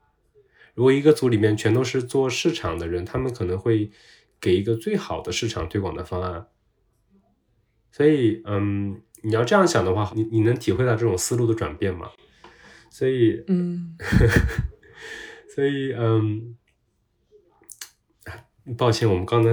[0.75, 3.91] 如果一个组里面全都是做市场的人，他们可能会
[4.41, 6.47] 给一个最好的市场推广的方案。
[7.91, 9.03] 所以，嗯。
[9.25, 12.11] 你要这样想的话，你你能体会到这种思路的转变吗？
[12.91, 13.97] 所以，嗯，
[15.55, 16.57] 所以，嗯，
[18.77, 19.51] 抱歉，我们刚才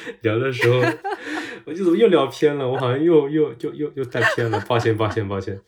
[0.22, 0.80] 聊的时候，
[1.66, 2.68] 我就怎么又聊偏了？
[2.68, 5.60] 我好像又又又又又带偏了，抱歉，抱歉，抱歉。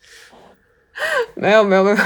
[1.34, 1.96] 没有，没有，没有。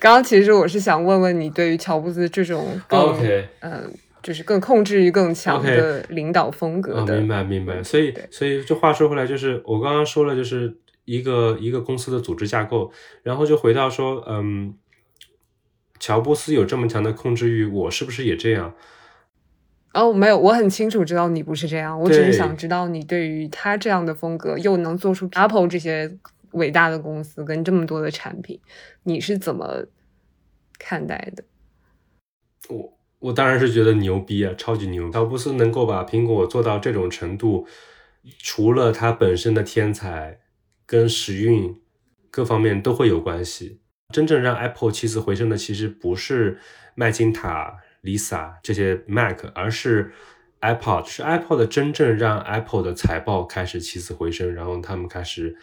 [0.00, 3.92] 刚刚其实我是想问问你，对于乔布斯这种，OK，嗯。
[4.20, 7.82] 就是更控制欲更强的领导风格的，明白明白。
[7.82, 12.90] 所以所以这话说回来，就是我刚刚说了，就是一个一个公司的组织架构，
[13.22, 14.74] 然后就回到说，嗯，
[16.00, 18.74] 乔布斯有这么强的控制欲，我是不是也这样？
[19.98, 26.10] 哦，没有，我很清楚知道你不是这样，我只是想知道你对于他这样的风格，又能做出 Apple 这些
[26.52, 28.60] 伟大的公司跟这么多的产品，
[29.02, 29.86] 你是怎么
[30.78, 31.44] 看待的？
[32.68, 32.94] 我。
[33.20, 35.10] 我当然是觉得牛逼啊，超级牛！
[35.10, 37.66] 乔布斯能够把苹果做到这种程度，
[38.38, 40.38] 除了他本身的天才，
[40.86, 41.76] 跟时运
[42.30, 43.80] 各方面都会有关系。
[44.14, 46.60] 真正让 Apple 起死回生的，其实不是
[46.94, 47.78] 麦金塔、
[48.08, 50.12] Lisa 这些 Mac，而是
[50.60, 51.04] iPod。
[51.06, 55.56] 是 iPod 真正让 Apple 的财报开始起死回生，然后他们开始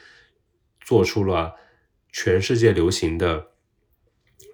[0.79, 1.55] 做出了
[2.11, 3.47] 全世界流行的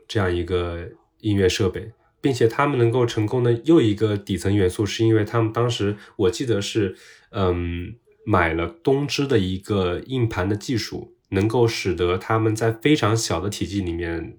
[0.07, 0.89] 这样一个
[1.19, 1.91] 音乐设备。
[2.23, 6.95] 并且他们能够成功的又一个底层元素，是因为他们当时我记得是，
[7.31, 14.37] 嗯，买了东芝的一个硬盘的技术，能够使得他们在非常小的体积里面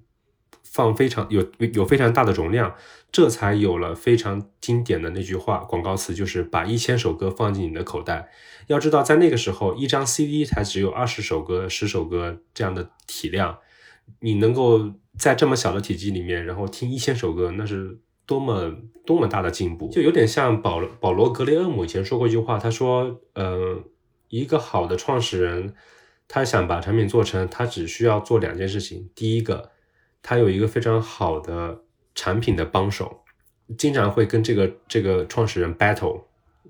[0.72, 2.74] 放非常有有非常大的容量，
[3.12, 8.30] 这才有了非常经典的那句话广告词，就是把一千首歌放进你的口袋。
[8.68, 13.58] 要知道，在那个时候，一张 CD 才只有二十首歌、十首歌这样的体量，
[14.20, 14.94] 你能够。
[15.18, 23.78] 在这么小的体积里面，然后听一千首歌，那是多么多么大的进步，就有点像保罗保罗格雷厄姆以前说过一句话，他说，呃，
[24.30, 25.74] 一个好的创始人，
[26.26, 29.71] 他想把产品做成，他只需要做两件事情，第一个，
[30.22, 31.82] 他有一个非常好的
[32.14, 33.24] 产品的帮手，
[33.76, 36.22] 经常会跟这个这个创始人 battle，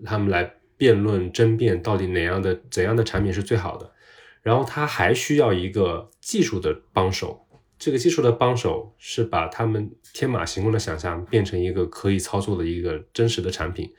[0.05, 0.55] 他们来。
[0.79, 3.93] 辩论争辩到底哪样的怎样的产品是最好的，
[4.43, 7.47] 然后他还需要一个技术的帮手，
[7.79, 13.93] 这个技术的帮手是把他们天马行空的想象变成一个可以操作的一个真实的产品。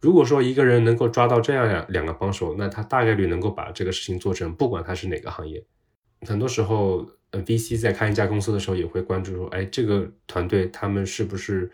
[0.00, 5.64] 如果说一个人能够抓到这样两两个帮手，那他大概率能够把这个事情做成，不管他是哪个行业。
[6.26, 11.70] 很多时候，呃，VC 在看一家公司的时候也会关注说，哎，这个团队他们是不是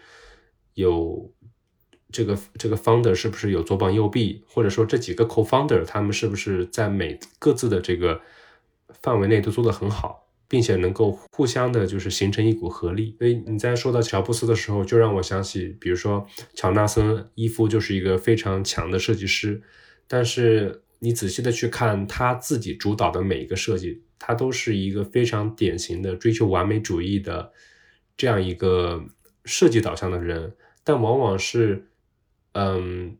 [0.74, 1.32] 有。
[2.14, 8.20] 这个这个 founder 是不是有左膀右臂，或者说这几个 co-founder 他们是不是在每各自的这个
[9.00, 13.16] 范围内都做得很好，并且能够互相的，就是形成一股合力。
[13.18, 19.62] 所以你在说到乔布斯的时候，就让我想起，比如说乔纳森伊夫就是一个非常强的设计师，
[20.06, 27.52] 但是你仔细的去看他自己主导的每一个设计，他都是一个非常典型的追求完美主义的
[28.16, 29.04] 这样一个
[29.44, 31.88] 设计导向的人，但往往是。
[32.54, 33.16] 嗯，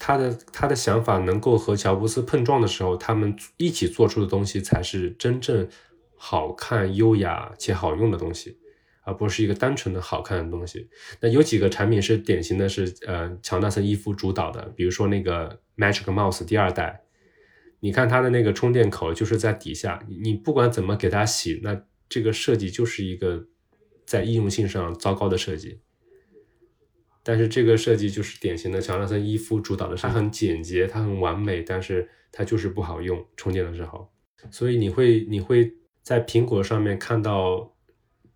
[0.00, 5.68] 他的他的想法能够和乔布斯碰撞的时候，他们一起做出的东西才是真正
[6.16, 8.58] 好看、优雅且好用的东西，
[9.10, 10.88] 而不是一个单纯的好看的东西。
[11.20, 17.02] 那有几个产品是典型的，是呃乔纳森伊夫主导的，比如说那个 Magic Mouse 第二代，
[17.80, 23.46] 你看它的那个充电口就是在底下，你不管怎么给它洗，那这个设计就是一个
[24.06, 25.80] 在易用性上糟糕的设计。
[27.22, 34.10] 但是这个设计就是典型的乔纳森伊夫主导的，它很简洁，它很完美，但是它就是不好用，充电的时候。
[34.50, 37.76] 所以你会你会在苹果上面看到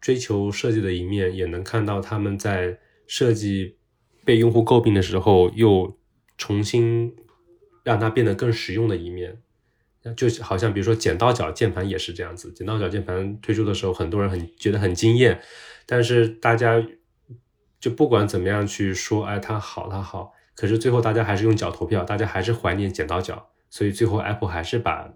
[0.05, 3.79] 追求设计的一面，也能看到他们在设计
[4.23, 5.97] 被用户诟病的时候，又
[6.37, 7.17] 重新
[7.83, 9.41] 让它变得更实用的一面。
[10.15, 15.41] 就好像比如说剪刀脚键盘也是这样子，剪刀脚键盘推出的时候，很多人很觉得很惊艳，
[15.87, 16.87] 但是大家。
[17.81, 25.13] 就不管怎么样去说，哎，它好，它好，可是最后大家还是用脚投票，大家还是怀念剪刀脚，所以最后 Apple 还是把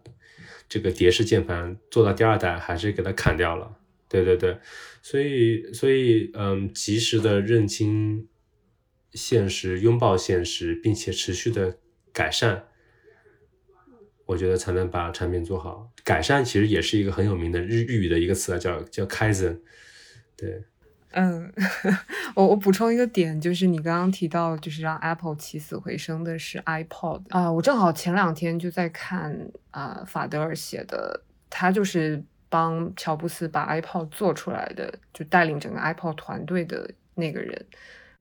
[0.68, 3.77] 这个蝶式键盘做到第二代，还是给它砍掉了。
[4.08, 4.58] 对对对，
[5.02, 8.26] 所以所以嗯，及时的认清
[9.12, 11.78] 现实，拥抱现实，并且持续的
[12.12, 12.64] 改善，
[14.26, 15.90] 我觉得才能把产品做好。
[16.04, 19.60] 改善其实也是一个很有名的日日语的一个词啊，叫叫 Kaizen，
[20.36, 20.64] 对。
[21.12, 21.50] 嗯，
[22.36, 27.50] 我我补充一个点，就是你刚刚提到，就是让 Apple 起死回生的是 iPod 啊。
[27.50, 37.66] 我正好前两天就在看啊，法德尔写的，他就是帮乔布斯把 iPod 做出来的，就带领整个 iPod 团队的那个人。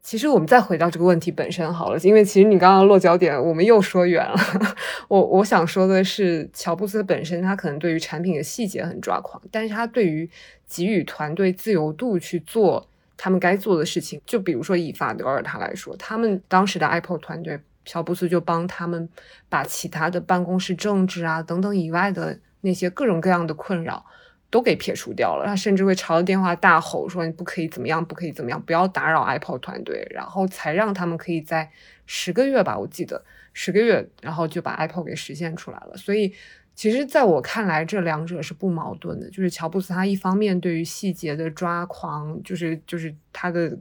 [0.01, 4.37] 其实我们再回到这个问题本身好了，因为其实你刚刚落脚点，我们又说远了。
[5.09, 10.29] 我我想说的是，乔布斯本身他可能对于产品的细节很抓狂，但是他对于
[10.65, 19.09] 给予团队自由度去做他们该做的事情，就比如说以法德尔他来说，他们当时的 Apple 团队，乔布斯就帮他们
[19.49, 24.05] 把其他的办公室政治啊等等以外的那些各种各样的困扰。
[24.49, 31.69] 都给撇除掉了，他甚至会朝着电话大吼说：“你不可以怎么样，不可以怎么样，不要打扰 Apple 团队。”然后才让他们可以在
[32.05, 35.97] 十个月吧，我记得十个月，然后就把 Apple 给实现出来了。
[35.97, 36.33] 所以，
[36.75, 39.29] 其实在我看来，这两者是不矛盾的。
[39.29, 43.77] 就是乔布斯他一方面对于细节的抓狂，就是就是他的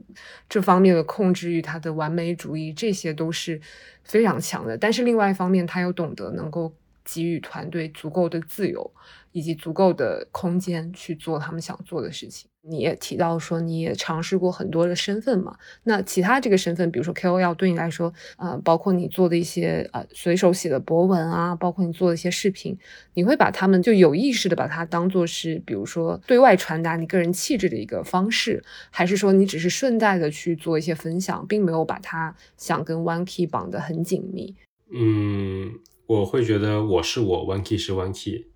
[0.49, 3.61] 这方面的控制欲，他的完美主义，这些都是
[4.03, 4.77] 非常强的。
[4.77, 6.73] 但是另外一方面，他又懂得能够
[7.05, 8.91] 给予团队足够的自由。
[9.37, 12.49] 以及足够的空间去做他们想做的事情。
[12.63, 15.55] 你也提到说，你也尝试过很多的身份嘛？
[15.83, 22.75] 那其他这个身份，比如说 KOL，对你来说，呃，包括你做的一些呃随手写的博文啊，包括你做的一些视频，
[23.13, 34.55] 你会把他们就有意识的把它当做是，比如说对外传达你个人气质的一个方式，还是说你只是顺带的去做一些分享，并没有把它想跟 One Key 绑得很紧密？
[34.91, 35.71] 嗯，
[36.05, 38.47] 我会觉得我是我，One Key 是 One Key。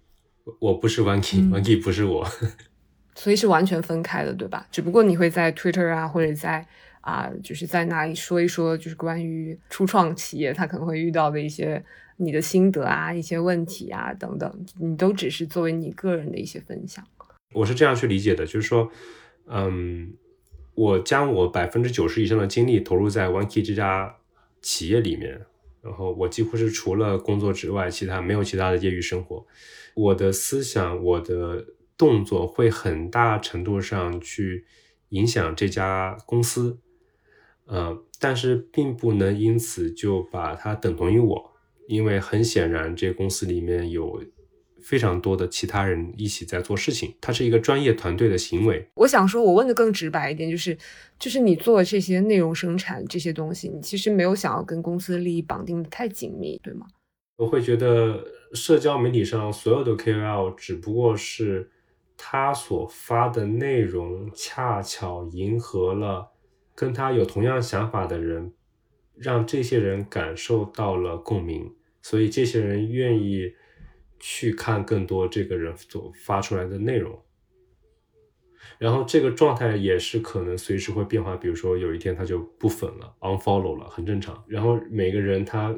[0.59, 2.27] 我不是 One Key，One Key 不是我，
[3.15, 4.67] 所以是完全分开的，对吧？
[4.71, 6.65] 只不过你会在 Twitter 啊，或者在
[7.01, 11.83] 啊，就是在那里说一说，就是关于初创企业他可能会遇到的一些
[12.17, 17.03] 你的心得啊、一些问题啊等等，你都只是作为你个人的一些分享。
[17.53, 18.89] 我是这样去理解的，就是说，
[19.47, 20.13] 嗯，
[20.75, 24.15] 我将我百分之九十以上的精力投入在 One Key 这家
[24.61, 25.41] 企业里面，
[25.81, 29.45] 然后我几乎是除了工作之外，其他没有其他的业余生活。
[29.95, 31.65] 我的思想，我的
[31.97, 34.65] 动作会很大程度上去
[35.09, 36.79] 影响这家公司，
[37.65, 41.51] 呃，但是并不能因此就把它等同于我，
[41.87, 44.23] 因为很显然，这公司里面有
[44.81, 48.89] 非常多的其他人一起在做事情，它是一个专业团队的行为。
[48.95, 50.75] 我想说，我问的更直白一点，就是
[51.19, 56.87] 就是你做这些内容生产这些东西，你其实没有想要跟公司的利益绑定的太紧密，对吗？
[57.37, 58.23] 我会觉得
[58.53, 61.71] 社交媒体上所有的 KOL 只不过是
[62.17, 66.31] 他所发的内容恰巧迎合了
[66.75, 68.53] 跟他有同样想法的人，
[69.15, 73.53] 让这些人感受到了共鸣，所以这些人愿意
[74.19, 77.23] 去看更多这个人所发出来的内容。
[78.77, 84.43] 然后这个状态也是可能随时会变化，比如说有一天他就不粉了，unfollow 了，很正常。
[84.47, 85.73] 然后每个人他。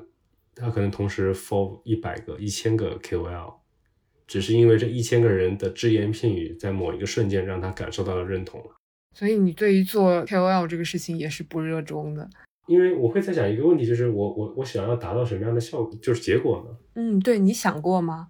[0.56, 3.56] 他可能同时 follow 一百个、一千个 KOL，
[4.28, 8.64] 只是因为这一千个人的只言片语，在某一个瞬间让他感受到了认同。
[9.14, 12.30] 所以你对于做 KOL 这个事情也是不热衷的。
[12.68, 16.78] 因为我会在想一个问题，就是我我我想要达到什么样的效果，就是结果呢？
[16.95, 18.30] 嗯，对你想过吗？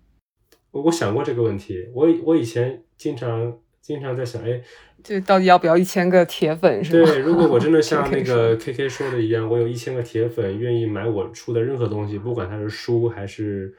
[0.72, 3.60] 我我想过这个问题，我我以前经常。
[3.84, 4.62] 经常在想，哎，
[5.04, 6.84] 这到底要不要一千个铁粉？
[6.84, 7.12] 是吗？
[7.12, 13.76] 对，如果我真的 像那个 K K 说的一样，我有一千个铁粉，愿意买我出的任何东西，不管它是书还是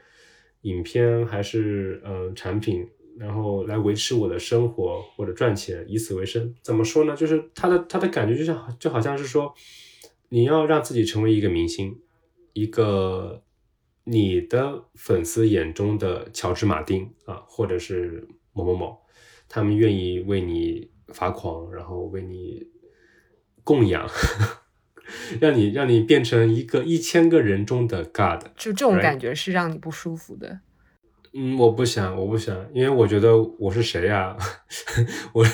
[0.63, 2.87] 影片还是嗯产品，
[3.19, 6.55] 然后来维持我的生活或者赚钱，以此为生。
[6.63, 7.17] 怎么说呢？
[7.17, 9.55] 就是他的他的感觉就像就好像是说，
[10.29, 11.99] 你要让自己成为一个明星，
[12.53, 13.43] 一个
[14.05, 18.99] 你的粉丝眼中的乔治马丁啊，或者是某某某。
[19.47, 22.67] 他们愿意为你发狂，然后为你
[23.63, 24.09] 供养，
[25.41, 30.61] 让你让你变成一个一千个人中的 God，就这种感觉是让你不舒服的。
[31.35, 34.37] 嗯，我不想，我不想，因为我觉得我是谁 呀？
[35.33, 35.45] 我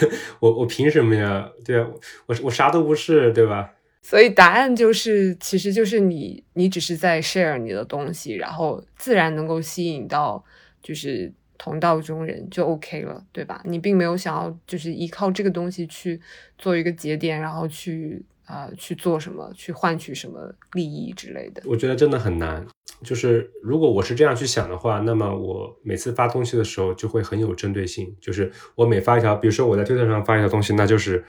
[0.41, 1.51] 我我凭什么呀？
[1.65, 1.89] 对啊，
[2.27, 3.73] 我我啥都不是，对吧？
[4.03, 10.45] 所以答案就是，其实就是你，你只是在 share 你的东西，然后自然能够吸引到，
[10.83, 11.33] 就是。
[11.63, 13.61] 同道中人就 OK 了，对吧？
[13.67, 16.19] 你并没有想要就是依靠这个东西去
[16.57, 21.63] 做一个节点，然后去啊去做什么，去换取什么利益之类的。
[21.67, 22.67] 我觉得真的很难。
[23.03, 28.17] 就是如果我是这样去想的话，那么我每次发东西的时候就会很有针对性。
[28.23, 31.23] 就是我每发一条，比如说我在推特上发一条东西，那就是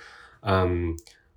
[0.44, 0.96] 嗯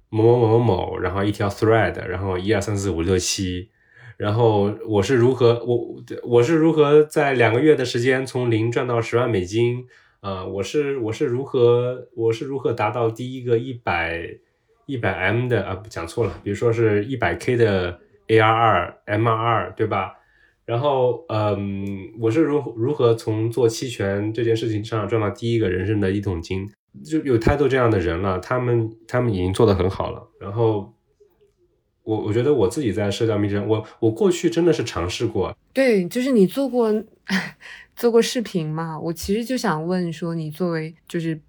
[0.09, 3.71] 某某某某某，然后一条 thread，然后一二三四五六七。
[4.17, 9.85] 然后我是如何我我是如何在两个月的时间从零赚到十万美金
[10.21, 10.45] 啊？
[10.45, 14.39] 我是我是如何我是如何达到第一个一百
[14.87, 15.83] 一百 M 的啊？
[15.89, 17.99] 讲错了，比如说是一百 K 的
[18.29, 20.15] ARR MRR 对吧？
[20.65, 26.71] 然后嗯，我是如如何从做期权这件事情上赚到第一个人生的一桶金？
[27.05, 30.95] 就有太多这样的人了，他们他们已经做得很好了，然后。
[32.05, 35.57] 我我觉得我自己在社交媒体上，我我过去真的是尝试过。
[35.73, 36.93] 对，就是你做过
[37.97, 38.99] 做过视频嘛？
[39.01, 41.41] 我其实就想问说，你作为就是，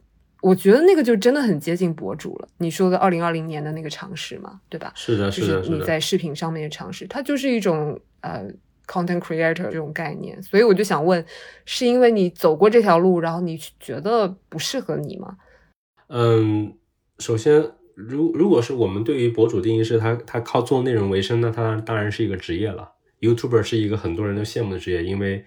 [0.42, 2.48] 我觉得那个就真的很接近博主了。
[2.60, 4.94] 你说的二零二零年的那个尝试嘛，对吧？
[4.96, 5.78] 是的，是的，是的。
[5.78, 8.46] 你在视频上面的尝试，它就是一种呃
[8.88, 10.42] content creator 这种概念。
[10.42, 11.24] 所以我就想问，
[11.66, 15.36] 是因为你走过这条路，然后你觉得不适合你吗？
[16.08, 16.74] 嗯，
[17.20, 17.72] 首先。
[17.96, 22.92] 如如果是我们对于博主定义是他他靠做内容为生，那他当然是一个职业了。
[23.22, 25.44] YouTuber 是一个很多人都羡慕的职业，因为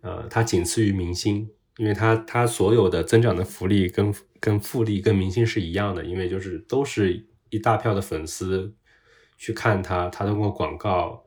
[0.00, 8.74] 呃，他仅次于明星，因为他他所有的增长的福利跟跟复利跟明星是一样的，因为就是都是一大票的粉丝
[9.36, 11.22] 去看他，他通过广告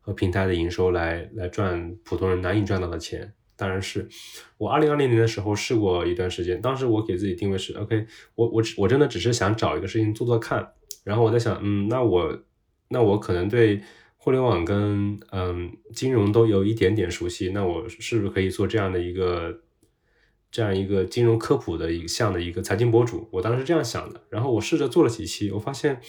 [0.00, 3.32] 和平台的营收来来赚普通人难以赚到的钱。
[3.60, 4.08] 当然是
[4.56, 10.72] 我二零二零年的时候试过一段时间，当时我给自己定位是 OK，我我我真的只是想找一个事情做做看，
[11.04, 12.42] 然后我在想，嗯，那我
[12.88, 13.82] 那我可能对
[14.16, 19.60] 互联网跟嗯金融都有一点点熟悉，那我是不是可以做这样的一个
[20.50, 23.28] 这样一个金融科普的一项的一个财经博主？
[23.30, 26.00] 我当时这样想的，然后我试着做了几期，我发现，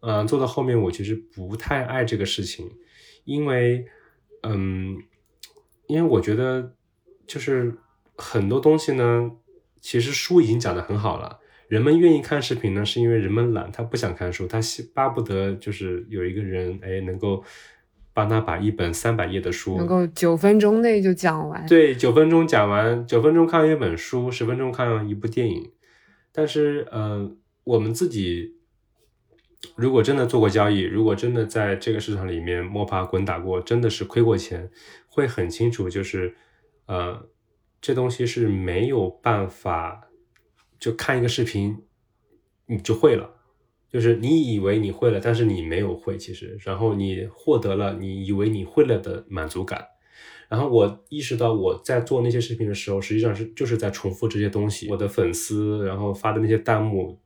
[0.00, 2.68] 嗯，做到后面我其实不太爱这个事情，
[3.24, 3.86] 因为
[4.42, 4.96] 嗯，
[5.86, 6.74] 因为我觉得。
[7.30, 7.72] 就是
[8.16, 9.30] 很多东西呢，
[9.80, 11.38] 其实书已经讲的很好了。
[11.68, 14.58] 人们愿意看视频呢，是因为人们懒，他不想看书，他
[14.92, 17.44] 巴不得就是有一个人，哎，能够
[18.12, 21.64] 帮他把一本三百页的书，能够九分钟内就讲完。
[21.68, 25.70] 对，九分钟讲完，九分钟看完一本书，十分钟看完一部电影。
[26.32, 27.30] 但是，呃，
[27.62, 28.56] 我们自己
[29.76, 34.68] 如果真的做过交易，如果真的在这个市场里面摸爬滚打过，真的是亏过钱，
[35.06, 36.34] 会很清楚，就是。
[36.90, 37.28] 呃，
[37.80, 40.10] 这东西是没有办法，
[40.76, 41.84] 就看一个视频，
[42.66, 43.30] 你就会了。
[43.92, 49.86] 就是你以为你会了，但是你没有会，其实，然后你获得了你以为你会了的满足感，
[50.48, 54.88] 然后我意识到我在做那些视频的时候，实际上是就是在重复这些东西。
[54.90, 57.20] 我的粉丝然后发的那些弹幕，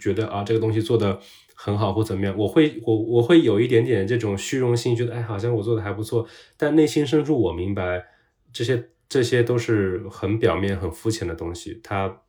[0.00, 1.20] 觉得啊这个东西做的
[1.54, 6.26] 很好或怎么样，我会我我会有一点点这种虚荣心，觉得哎好像我做的还不错，
[6.56, 8.04] 但内心深处我明白
[8.52, 12.22] 这些这些都是很表面很肤浅的东西，它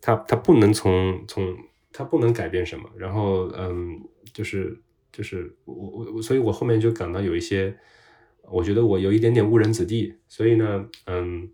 [0.00, 1.56] 它它不能从从
[1.92, 2.90] 它不能改变什么。
[2.96, 4.00] 然后嗯
[4.32, 4.80] 就是
[5.12, 5.74] 就是我
[6.14, 7.76] 我，所以我后面就感到有一些。
[8.50, 11.50] 我觉得我有一点点误人子弟，所以呢，嗯，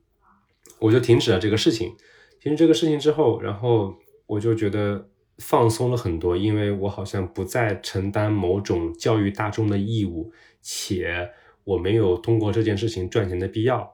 [0.79, 1.97] 我就停止了这个事情。
[2.39, 3.97] 停止这个事情之后，然后
[4.27, 11.33] 我就觉得放松了很多，因为我好像不再承担某种教育大众的义务，且
[11.65, 13.91] 我没有通过这件事情赚钱的必要。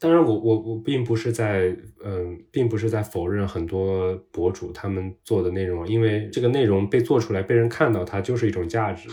[0.00, 1.74] 当然，我我我并不是在，
[2.04, 9.08] 嗯，并不是在否认很多博主他们做的内容，因为这个内容被做出来，被人看到，它就是一种价值。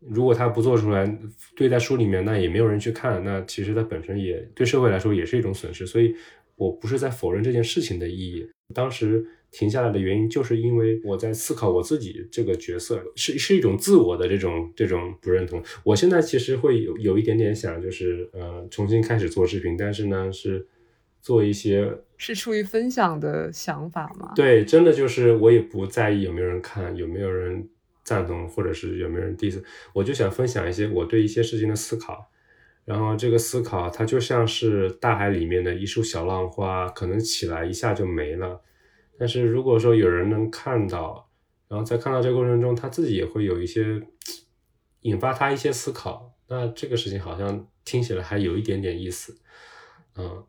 [0.00, 1.18] 如果他不做出来，
[1.56, 5.86] 对在书里面，那也没有人去看，那其实它本身也对社会来说也是一种损失。
[5.86, 6.14] 所以，
[6.56, 8.46] 我不是在否认这件事情的意义。
[8.72, 15.62] 当时停下来的原因，就是因为我在思考我自己这个角色是是一种自我的这种这种不认同。
[15.84, 20.66] 我现在其实会有有一点点想，就是呃重新开始做视频，但是呢是
[21.20, 24.32] 做一些是出于分享的想法吗？
[24.34, 27.68] 对，真的就是我也不在意有没有人看，有没有人。
[28.02, 32.28] 赞同，或者是有没有人第一次，我就想分享一些我对一些事情的思考。
[32.84, 38.62] 然后这个思考，它就像是大海里面的一束小浪花，可能起来一下就没了。
[39.20, 41.28] 但是如果说有人能看到，
[41.68, 44.00] 然后在看到这个过程中，他自己也会有一些
[45.02, 49.38] 引发他一些思考，那这个事情好像听起来还有一点点意思，
[50.16, 50.46] 嗯。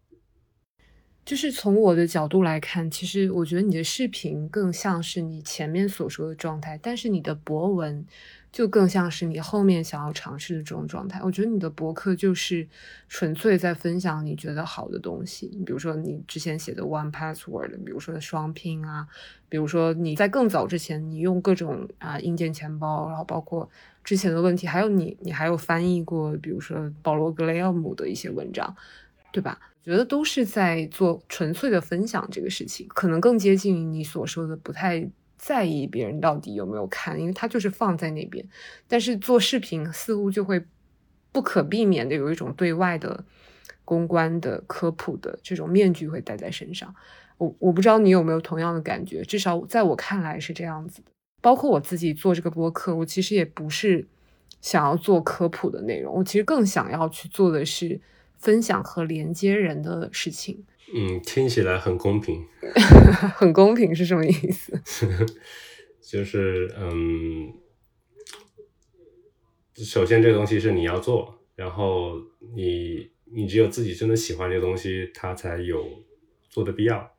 [1.26, 8.06] 就是从我的角度来看，其实我觉得你的视频更像是你前面所说的状态，但是你的博文
[8.52, 11.22] 就更像是你后面想要尝试的这种状态。
[11.24, 12.68] 我觉得你的博客就是
[13.08, 19.08] 纯粹在分享你觉得好的东西，比如说你之前写的 One Password，比如说双拼啊，
[19.48, 23.70] 比如说你在更早之前你用各种啊硬件钱包，然后包括
[24.04, 28.76] 之前的问题，还有你你还有翻译过，比如说保罗格雷厄姆的一些文章，
[29.32, 29.58] 对吧？
[29.84, 35.10] 我觉得都是在做纯粹的分享这个事情，可能更接近于你所说的不太
[35.42, 38.48] 在意别人到底有没有看，因为它就是放在那边。
[38.88, 40.64] 但是做视频似乎就会
[41.32, 43.26] 不可避免的有一种对外的
[43.84, 46.94] 公关的科普的这种面具会戴在身上。
[47.38, 51.12] 我我不知道你有没有同样的感觉，至少在我看来是这样子的。
[51.42, 54.08] 包括我自己做这个播客，我其实也不是
[54.62, 58.00] 想要做科普的内容，我其实更想要去做的是。
[58.42, 60.64] 分享和连接人的事情，
[60.94, 62.46] 嗯，听起来很公平。
[63.36, 64.80] 很公平是什么意思？
[66.02, 67.54] 就是嗯，
[69.76, 72.20] 首先这个东西是你要做，然后
[72.56, 75.88] 你你只有自己真的喜欢这个东西，它才有
[76.50, 77.12] 做的必要。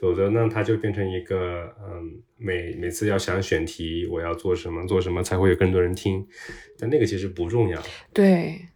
[0.00, 6.26] 否则呢，它就变成一个嗯，每每次要想选题，我要做什么做什么才会有更多人听，
[6.78, 7.82] 但那个其实不重要。
[8.14, 8.69] 对。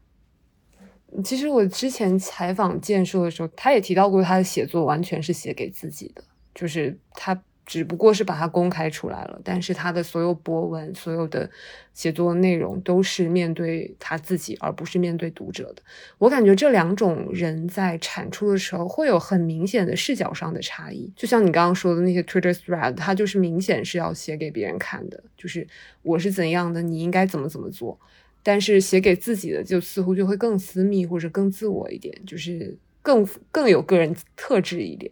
[1.23, 11.49] 其实我之前采访建硕的时候，他也提到过，他的写作完全是写给自己的，就是他只不过是把它公开出来了，但是他的所有博文、所有的
[11.95, 15.83] 写作内容都是面对他自己，而不是面对读者的。
[16.19, 21.11] 我感觉这两种人在产出的时候会有很明显的视角上的差异。
[21.17, 25.67] 就像你刚刚说的那些 Twitter thread，它就是明显是要写给别人看的，就是
[26.03, 27.99] 我是怎样的，你应该怎么怎么做。
[28.45, 35.10] 但是写给自己的就似乎就会更私密或者更自我一点，就是更更有个人特质一点。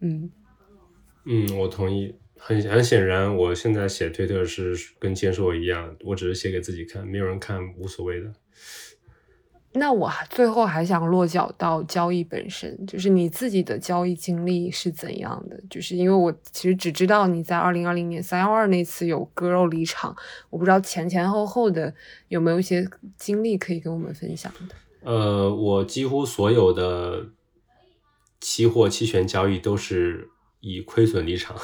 [0.00, 0.28] 嗯
[1.26, 2.12] 嗯，我同意。
[2.36, 8.30] 很很显然，我现在写推特是跟签售一样，我只是写给自己看，没有人看无所谓的。
[9.76, 15.60] 那我最后还想落脚到交易本身，就是你自己的交易经历是怎样的？
[15.68, 20.14] 就是因为我其实只知道你在二零二零年三幺二那次有割肉离场，
[20.48, 21.92] 我不知道前前后后的
[22.28, 24.76] 有没有一些经历可以跟我们分享的。
[25.10, 27.26] 呃，我几乎所有的
[28.40, 30.30] 期货期权交易都是
[30.60, 31.56] 以亏损离场，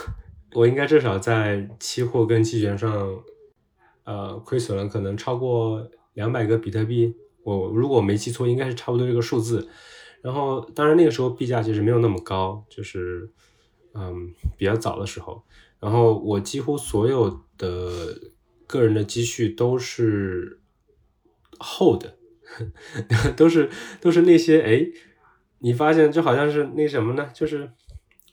[0.54, 2.90] 我应该至少在期货跟期权上，
[4.02, 7.14] 呃，亏损了可能超过两百个比特币。
[7.42, 9.68] 我如果没记错，应该是差不多这个数字。
[10.22, 13.30] 然后，当然那个时候币价其实没有那么高，就是
[13.94, 15.42] 嗯比较早的时候。
[15.78, 18.20] 然后我几乎所有的
[18.66, 20.60] 个人的积蓄都是
[21.58, 22.16] 厚的，
[23.34, 24.86] 都是都是那些哎，
[25.60, 27.30] 你发现就好像是那什么呢？
[27.32, 27.70] 就是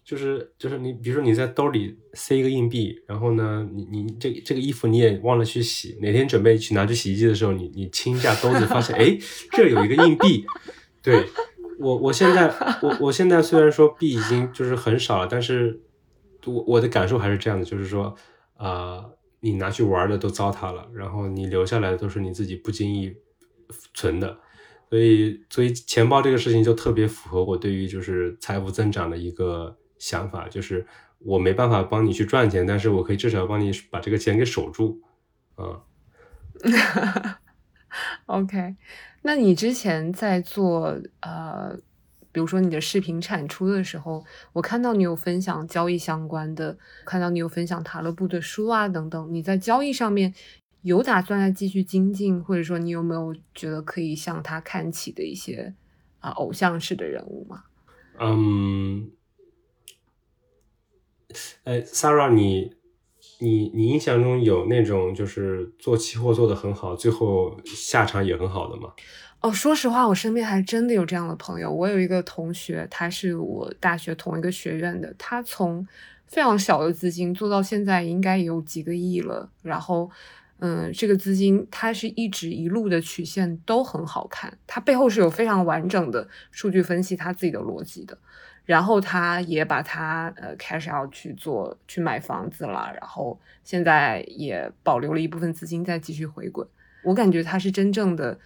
[0.07, 9.17] 就是就是你，比如说你在兜里塞一个硬币，然后呢，你你这这个衣服你也忘了去洗，哪天准备去拿去洗衣机的时候，你你清一下兜子，发现哎，
[9.51, 10.45] 这有一个硬币。
[11.03, 11.25] 对
[11.77, 12.47] 我我现在
[12.81, 15.81] 我我现在虽然说币已经就是很少了，但是
[16.45, 18.15] 我我的感受还是这样的，就是说
[18.55, 19.03] 啊，
[19.41, 23.13] 你拿去玩的都糟蹋了，然后你留下来的都是你自己不经意
[23.93, 24.39] 存的。
[24.89, 30.85] 所以，所以钱包这个事情就特别符合我对于就是财富增长的一个想法，就是
[31.19, 35.01] 我没办法帮你去赚钱，但是我可以至少帮你把这个钱给守住，
[35.55, 35.83] 啊。
[38.27, 38.75] OK，
[39.21, 41.77] 那你之前在做呃，
[42.31, 50.33] 比如说你的视频产出的时候，我看到你有分享交易相关的，看到你有分享塔勒布的书啊等等，你在交易上面。
[50.83, 55.73] 有打算再继续精进，或者说你有没有觉得可以向他看齐的一些
[56.19, 57.63] 啊偶像式的人物吗？
[58.19, 59.09] 嗯，
[61.63, 62.73] 哎，Sarah，你
[63.39, 68.93] 你你印象中有那种就是做期货做的很好，最后下场也很好的吗？
[69.41, 71.71] 哦，说实话，我身边还真的有这样的朋友。
[71.71, 75.87] 我有一个同学，他是我大学同一个学院的，他从
[76.27, 80.09] 非常小的资金做到现在应该也有几个亿了，然后。
[80.59, 88.17] 嗯，这个资金它是一直一路的曲线都很好看，它背后是有非常完整的数据分析，它自己的逻辑的。
[88.67, 96.67] 然后他也把他呃 cash out 去做去买房子了，然后现在也保留了一部分资金再继续回滚。
[97.03, 98.37] 我感觉他是真正的，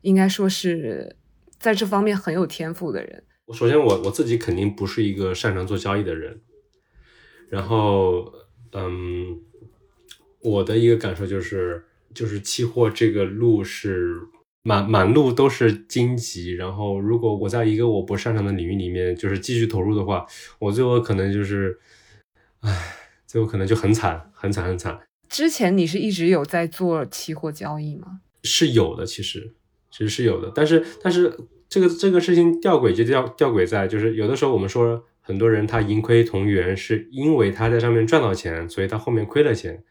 [0.00, 1.16] 应该说是
[1.58, 3.22] 在这方面很有天赋的人。
[3.46, 6.40] 我首先，我我自己肯定不是一个擅长做交易的人，
[7.50, 8.32] 然后
[8.72, 9.42] 嗯。
[10.44, 14.20] 我的一个感受就是，就是期货这个路是
[14.64, 16.54] 满满路都是荆棘。
[16.54, 20.26] 然后，如果我在一个我不擅长的领域里面，就是继续投入的话，
[20.58, 21.78] 我最后可能就是，
[22.60, 22.96] 唉，
[23.26, 24.98] 最后可能就很惨，很惨，很惨。
[25.28, 28.20] 之前你是一直有在做期货交易吗？
[28.42, 29.52] 是有的，其实
[29.90, 30.50] 其实是有的。
[30.54, 31.38] 但是，但是
[31.68, 39.82] 这个这个事情吊诡就吊吊诡在，就是有的时候我们说很多人他盈亏同源，是因为他在上面赚到钱，所以他后面亏了钱。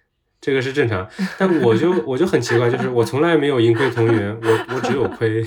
[0.44, 1.08] 这个是正常，
[1.38, 5.42] 但我就我就很奇怪，就是我从来没有盈亏同源，我我只有亏，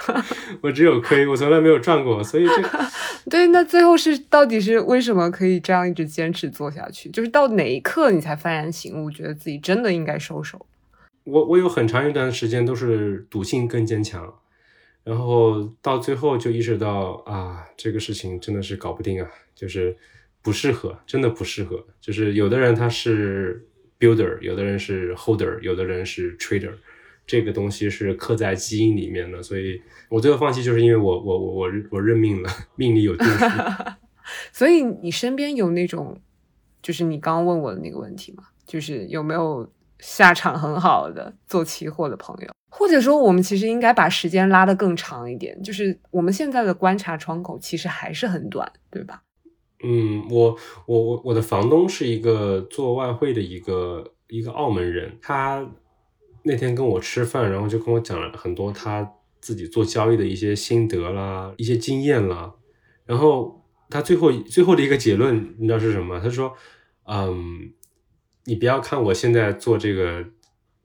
[0.60, 2.68] 我只有亏，我从来没有赚过，所以这个
[3.30, 7.08] 对，那最后是到底是为什么可以这样一直坚持做下去？
[7.08, 10.66] 就是到哪一刻你才幡然醒悟，觉得自己真的应该收手？
[11.24, 14.30] 我我有很长一段时间都是赌性更坚强，
[15.04, 19.96] 然后到最后就意识到啊，这个事情真的是搞不定啊，就是
[20.42, 23.66] 不适合，真的不适合，就是有的人他是。
[23.98, 26.72] builder，有的人是 holder，有的人是 trader，
[27.26, 33.46] 这个东西是刻在基因里面的，所以我最后放弃就是因为我我我我我认命了，命里有定数。
[34.52, 36.18] 所以你身边有那种，
[36.82, 38.44] 就是你刚刚问我的那个问题吗？
[38.66, 42.48] 就是有没有下场很好的做期货的朋友？
[42.70, 49.22] 或者说，我们其实应该把时间拉得更长一点，就是我们现在的观察窗口其实还是很短，对吧？
[49.86, 50.56] 嗯，我
[50.86, 55.70] 我我我的房东是一个做外汇的一个一个澳门人，他
[56.42, 62.54] 那天跟我吃饭，然后就跟我讲了很多他自己做交易的一些心得啦，一些经验啦，
[63.04, 66.18] 然后他最后最后的一个结论，你知道是什么？
[66.18, 66.54] 他说，
[67.06, 67.70] 嗯，
[68.46, 70.24] 你不要看我现在做这个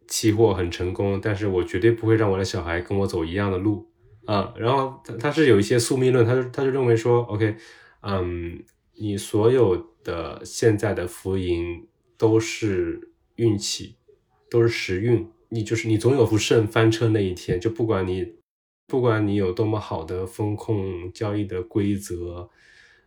[0.08, 3.88] 期货很成功，但是我绝对不会让我的小孩跟我走一样的路
[4.26, 4.54] 啊。
[4.58, 7.56] 然后他他是有一些宿命论，他就他就认为说，OK，
[8.02, 8.62] 嗯。
[9.00, 13.96] 你所有的现在的浮盈都是运气，
[14.50, 15.26] 都是时运。
[15.48, 17.60] 你就是你总有不慎翻车那一天。
[17.60, 18.36] 就不管你
[18.88, 22.50] 不管你有多么好的风控交易的规则，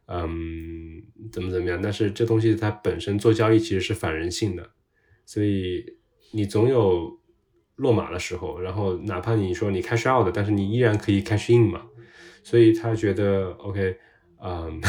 [0.07, 4.71] 嗯，怎么怎么样，但是这东西它本身做交易其实是反人性的，
[5.27, 5.85] 所以
[6.31, 7.21] 你总有
[7.77, 8.59] 落马的时候。
[8.59, 11.87] 然后哪怕你说你 cash out 的，但是你依然可以 cash in 嘛。
[12.43, 13.99] 所以他觉得 OK。
[14.45, 14.81] 嗯，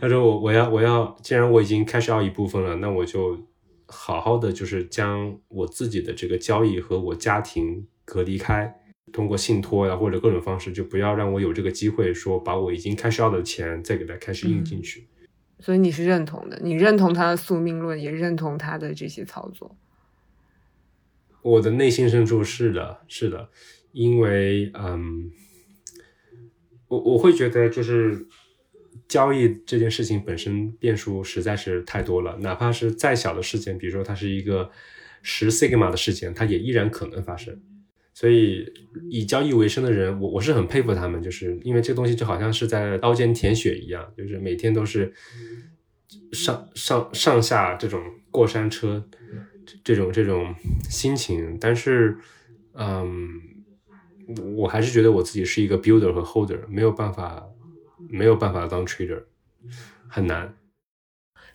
[0.00, 3.38] 他说我我要我要，既然我已经开始要一部分了，那我就
[3.84, 8.74] 好好的就是将我自己的这个交易和我家庭隔离开，
[9.12, 15.06] 通过信托呀或者各种方式，就不要让我有这个机会说把我已经开销的钱再给他开始印进去。
[15.58, 19.76] 所以你是认同的，你认同他的宿命论，也认同他的这些操作。
[21.42, 23.50] 我的内心深处是的，是的，
[23.92, 25.30] 因为嗯，
[26.88, 28.26] 我我会觉得就是。
[29.12, 34.70] 交易这件事情本身变数实在是太多了，哪怕是再小的事件，比如说它是一个
[35.20, 37.60] 十 sigma 的事件，它也依然可能发生。
[38.14, 38.64] 所以
[39.10, 45.12] 以交易为生的人，我我是很佩服他们，就是因为这东西就好像是在刀尖舔血一样，就是每天都是
[46.32, 49.06] 上上上下这种过山车，
[49.84, 50.54] 这种这种
[50.88, 51.58] 心情。
[51.60, 52.16] 但是，
[52.72, 53.28] 嗯，
[54.56, 57.46] 我还是觉得我自己是一个 builder 和 holder，没有办法
[58.10, 59.24] 没有办法当 trader，
[60.08, 60.54] 很难。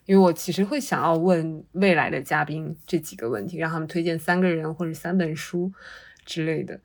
[0.06, 5.72] 因为我其实会想要问未来的嘉宾这几个问题，让他们推荐三个人或者三本书。
[6.26, 6.78] 之类的，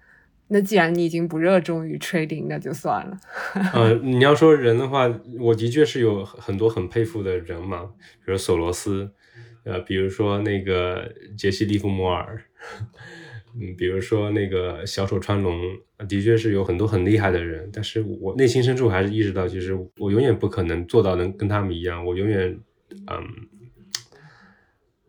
[0.48, 3.18] 那既然你已经不热衷于 trading，那就算了。
[3.74, 7.92] 呃，你要说人的话，我的确是有很多很佩服的人嘛，
[8.26, 9.12] 比如索罗斯，
[9.66, 12.42] 呃，比如说那个杰西·利弗摩尔，
[13.56, 15.60] 嗯，比如说那个小丑川龙，
[16.08, 17.70] 的确是有很多很厉害的人。
[17.72, 22.60] 但是我内心深处还是意识到，其实我永远不可能做到能跟他们一样，我永远，
[23.08, 23.24] 嗯，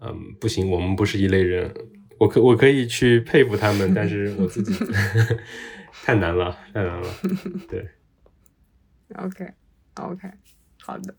[0.01, 1.73] 嗯，不行，我们不是一类人。
[2.19, 4.73] 我可我可以去佩服他们，但是 我自己
[6.05, 7.09] 太难了，太难了。
[7.69, 7.89] 对，
[9.17, 10.29] OK，OK，
[10.81, 11.15] 好的，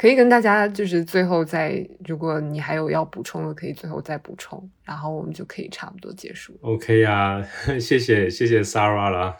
[0.00, 6.56] 可以跟大家就是最后再，如果你还有要补充的，可以最后再补充，然后我们就可以差不多结束。
[6.62, 7.46] OK 呀，
[7.78, 9.36] 谢谢谢谢 Sarah 了，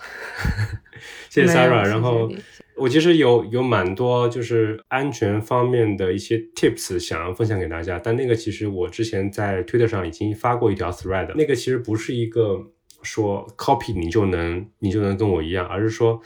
[1.31, 2.31] 谢谢 Sarah，然后。
[2.77, 12.70] 我其实有有蛮多就是安全方面的一些 tips 想要分享给大家，但那个其实我之前在 Twitter 上已经发过一条 thread，那个其实不是一个
[13.03, 16.20] 说 copy 你就能你就能跟我一样，而是说，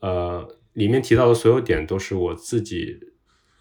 [0.00, 2.98] 呃，里面提到的所有点都是我自己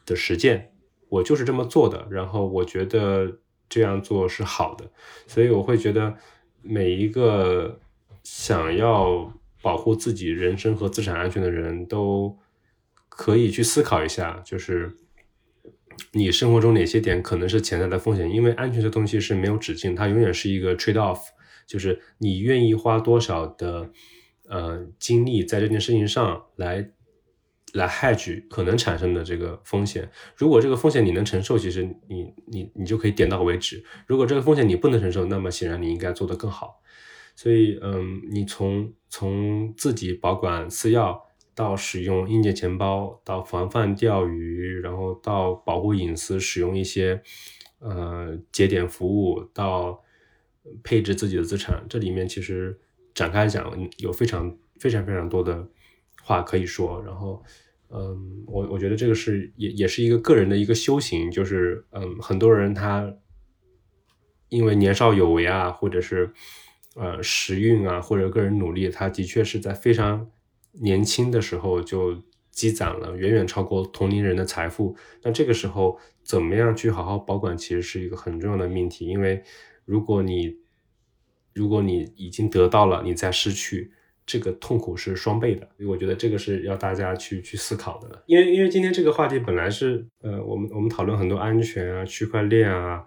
[0.05, 0.71] 的实践，
[1.09, 4.91] 我就是这么做的，然后我觉得这样做是好的，
[5.27, 6.15] 所以我会觉得
[6.61, 7.79] 每一个
[8.23, 9.33] 想要。
[9.63, 12.37] 保护自己人身和资产安全的人都
[13.07, 14.97] 可以去思考一下，就是
[16.11, 21.21] 你生活中哪些点可能是潜在的风险，因为安全的东西是没有止境，它永远是一个 trade off，
[21.65, 23.89] 就是你愿意花多少的
[24.49, 26.91] 呃精力在这件事情上来
[27.73, 30.09] 来 hedge 可能产生的这个风险。
[30.35, 36.81] 如果这个风险你能承受，其实你你你就可以点到为止；如果这个风险你不能承受，那么显然你应该做得更好。
[37.35, 41.19] 所以，嗯，你从从自己保管私钥，
[41.55, 47.23] 到使用硬件钱包，到防范钓鱼，然后到保护隐私，使用一些
[47.79, 50.03] 呃节点服务，到
[50.83, 52.79] 配置自己的资产，这里面其实
[53.15, 55.67] 展开讲有非常非常非常多的
[56.21, 57.01] 话可以说。
[57.03, 57.43] 然后，
[57.93, 63.15] 嗯，我我觉得这个是也也是一个个人的一个修行，就是嗯，很多人他
[64.49, 66.33] 因为年少有为啊，或者是。
[66.95, 70.29] 呃，时运啊，或者个人努力，他的确是在非常
[70.73, 72.21] 年轻的时候就
[72.51, 74.95] 积攒了远远超过同龄人的财富。
[75.23, 79.07] 那这个时候，怎么样去好好保管，其实是一个很重要的命题。
[79.07, 79.41] 因为
[79.85, 80.55] 如果你
[81.51, 83.91] 如果你已经得到了，你再失去，
[84.25, 85.67] 这个痛苦是双倍的。
[85.77, 88.23] 所以我觉得这个是要大家去去思考的。
[88.25, 93.03] 因为因为今天这个话题本来是呃，我们我们讨论很多安全啊，区块链啊。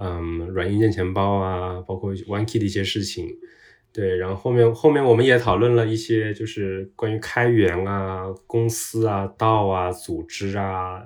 [0.00, 3.26] 嗯，软硬件钱包啊，包括 OneKey 的一些事情，
[3.92, 11.02] 对，然后后面后面我们也讨论了一些，就是关于开源啊、公司啊、道啊、组织啊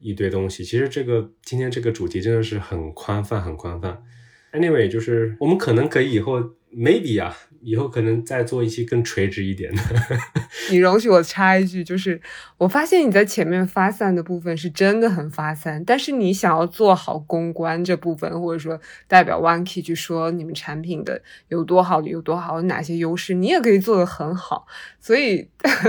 [0.00, 0.64] 一堆东西。
[0.64, 4.02] 其实这个今天这个主题真的是很宽泛，很宽泛。
[4.50, 6.42] Anyway，就是我们可能可以以后
[6.74, 7.36] maybe 啊。
[7.62, 9.82] 以后可能再做一期更垂直一点的。
[10.72, 12.18] 你容许我插一句，就是
[12.56, 24.66] 我发现你在前面发散的部分是真的很发散，但是你想要做好公关这部分，或者说代表 OneKey 去说你们产品的有多好，有多好，有哪些优势，你也可以做得很好。
[24.98, 25.46] 所以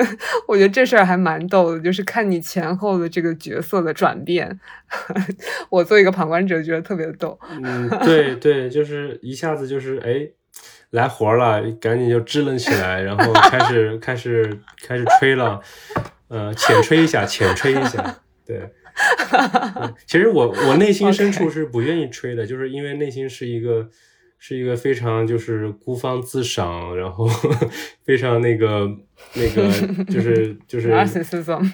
[0.50, 4.60] 我觉得这事儿还蛮逗的，就是看你前后的这个角色的转变。
[5.72, 7.40] 我作为一个旁观者，觉得特别逗。
[7.64, 10.30] 嗯，对对，就是一下子就是哎。
[10.92, 15.60] 来活了，赶紧就支棱起来，然后开始 开始开始吹了，
[16.28, 18.70] 呃，浅吹一下，浅吹一下，对。
[20.06, 23.90] 其实我我内心深处是不愿意吹的，就是因为内心是一个
[24.38, 27.26] 是一个非常就是孤芳自赏，然后
[28.04, 28.90] 非常那个
[29.36, 29.72] 那个
[30.12, 30.90] 就是 就是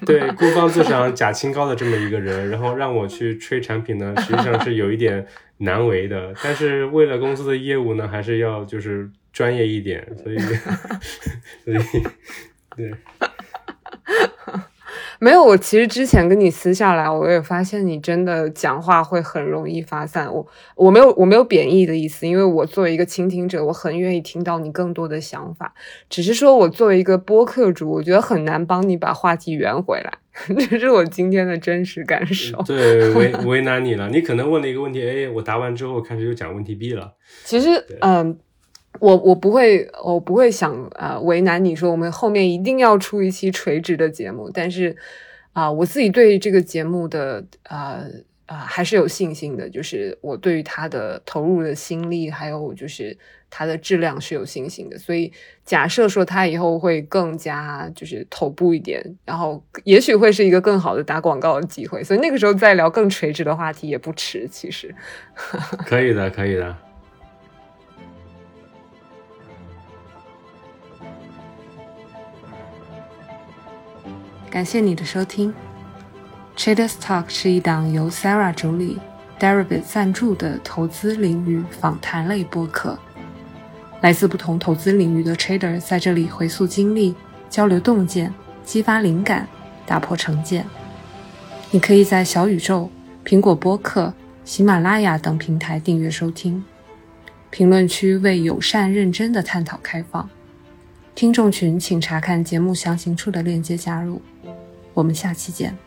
[0.06, 5.26] 对孤芳自赏假清高的这么一个人，然后让我去吹产品呢，实际上是有一点。
[5.60, 10.38] 难为的， 但是为了公司的业务呢，还是要就是专业一点， 所以，
[11.66, 12.04] 所以，
[12.76, 12.92] 对。
[15.20, 20.32] 没有，我其实之前跟你私下来，我也发现你真的讲话会很容易发散。
[20.32, 25.74] 我我没有我没有贬义的意思，因为我作为一个倾听者，我很愿意听到你更多的想法。
[26.08, 30.14] 只是说我作为一个播客主，我觉得很难帮你把话题圆回来，
[30.70, 32.62] 这是我今天的真实感受。
[32.64, 34.10] 对，为为难你了。
[34.10, 37.14] 你可能问了一个问题，，A，，我答完之后开始又讲问题 B 了。
[37.44, 38.38] 其实，嗯。
[39.00, 44.96] 我我不会，我不会想啊为难你说我们后面一定要出一期垂直的节目，但是
[45.54, 48.02] 啊，我自己对这个节目的啊
[48.48, 53.16] 啊还是有信心的，就是我对于他的投入的心力，还有就是
[53.50, 54.98] 他的质量是有信心的。
[54.98, 55.32] 所以
[55.64, 64.48] 假设说他以后会更加就是头部一点，然后也许会是一个更好的打广告的机会，所以那个时候再聊更垂直的话题也不迟。
[64.50, 64.96] 其实
[65.86, 66.76] 可以的，可以的。
[74.50, 75.54] 感谢你的收听。
[76.58, 78.98] Traders Talk 是一档由 Sarah 主理、
[79.40, 82.98] Deribit 赞助的投资领域访谈类播客。
[84.02, 87.14] 来自不同投资领域的 Trader 在这里回溯经历、
[87.48, 88.34] 交流洞见、
[88.66, 89.48] 激发灵感、
[89.86, 90.66] 打破成见。
[91.70, 92.90] 你可以在小宇宙、
[93.24, 94.12] 苹果播客、
[94.44, 96.66] 喜马拉雅等平台订阅收听。
[97.52, 100.28] 评论区为友善认真的探讨开放。
[101.14, 104.20] 听众群请查看节目详情处的链接加入。
[104.96, 105.87] 我们下期见。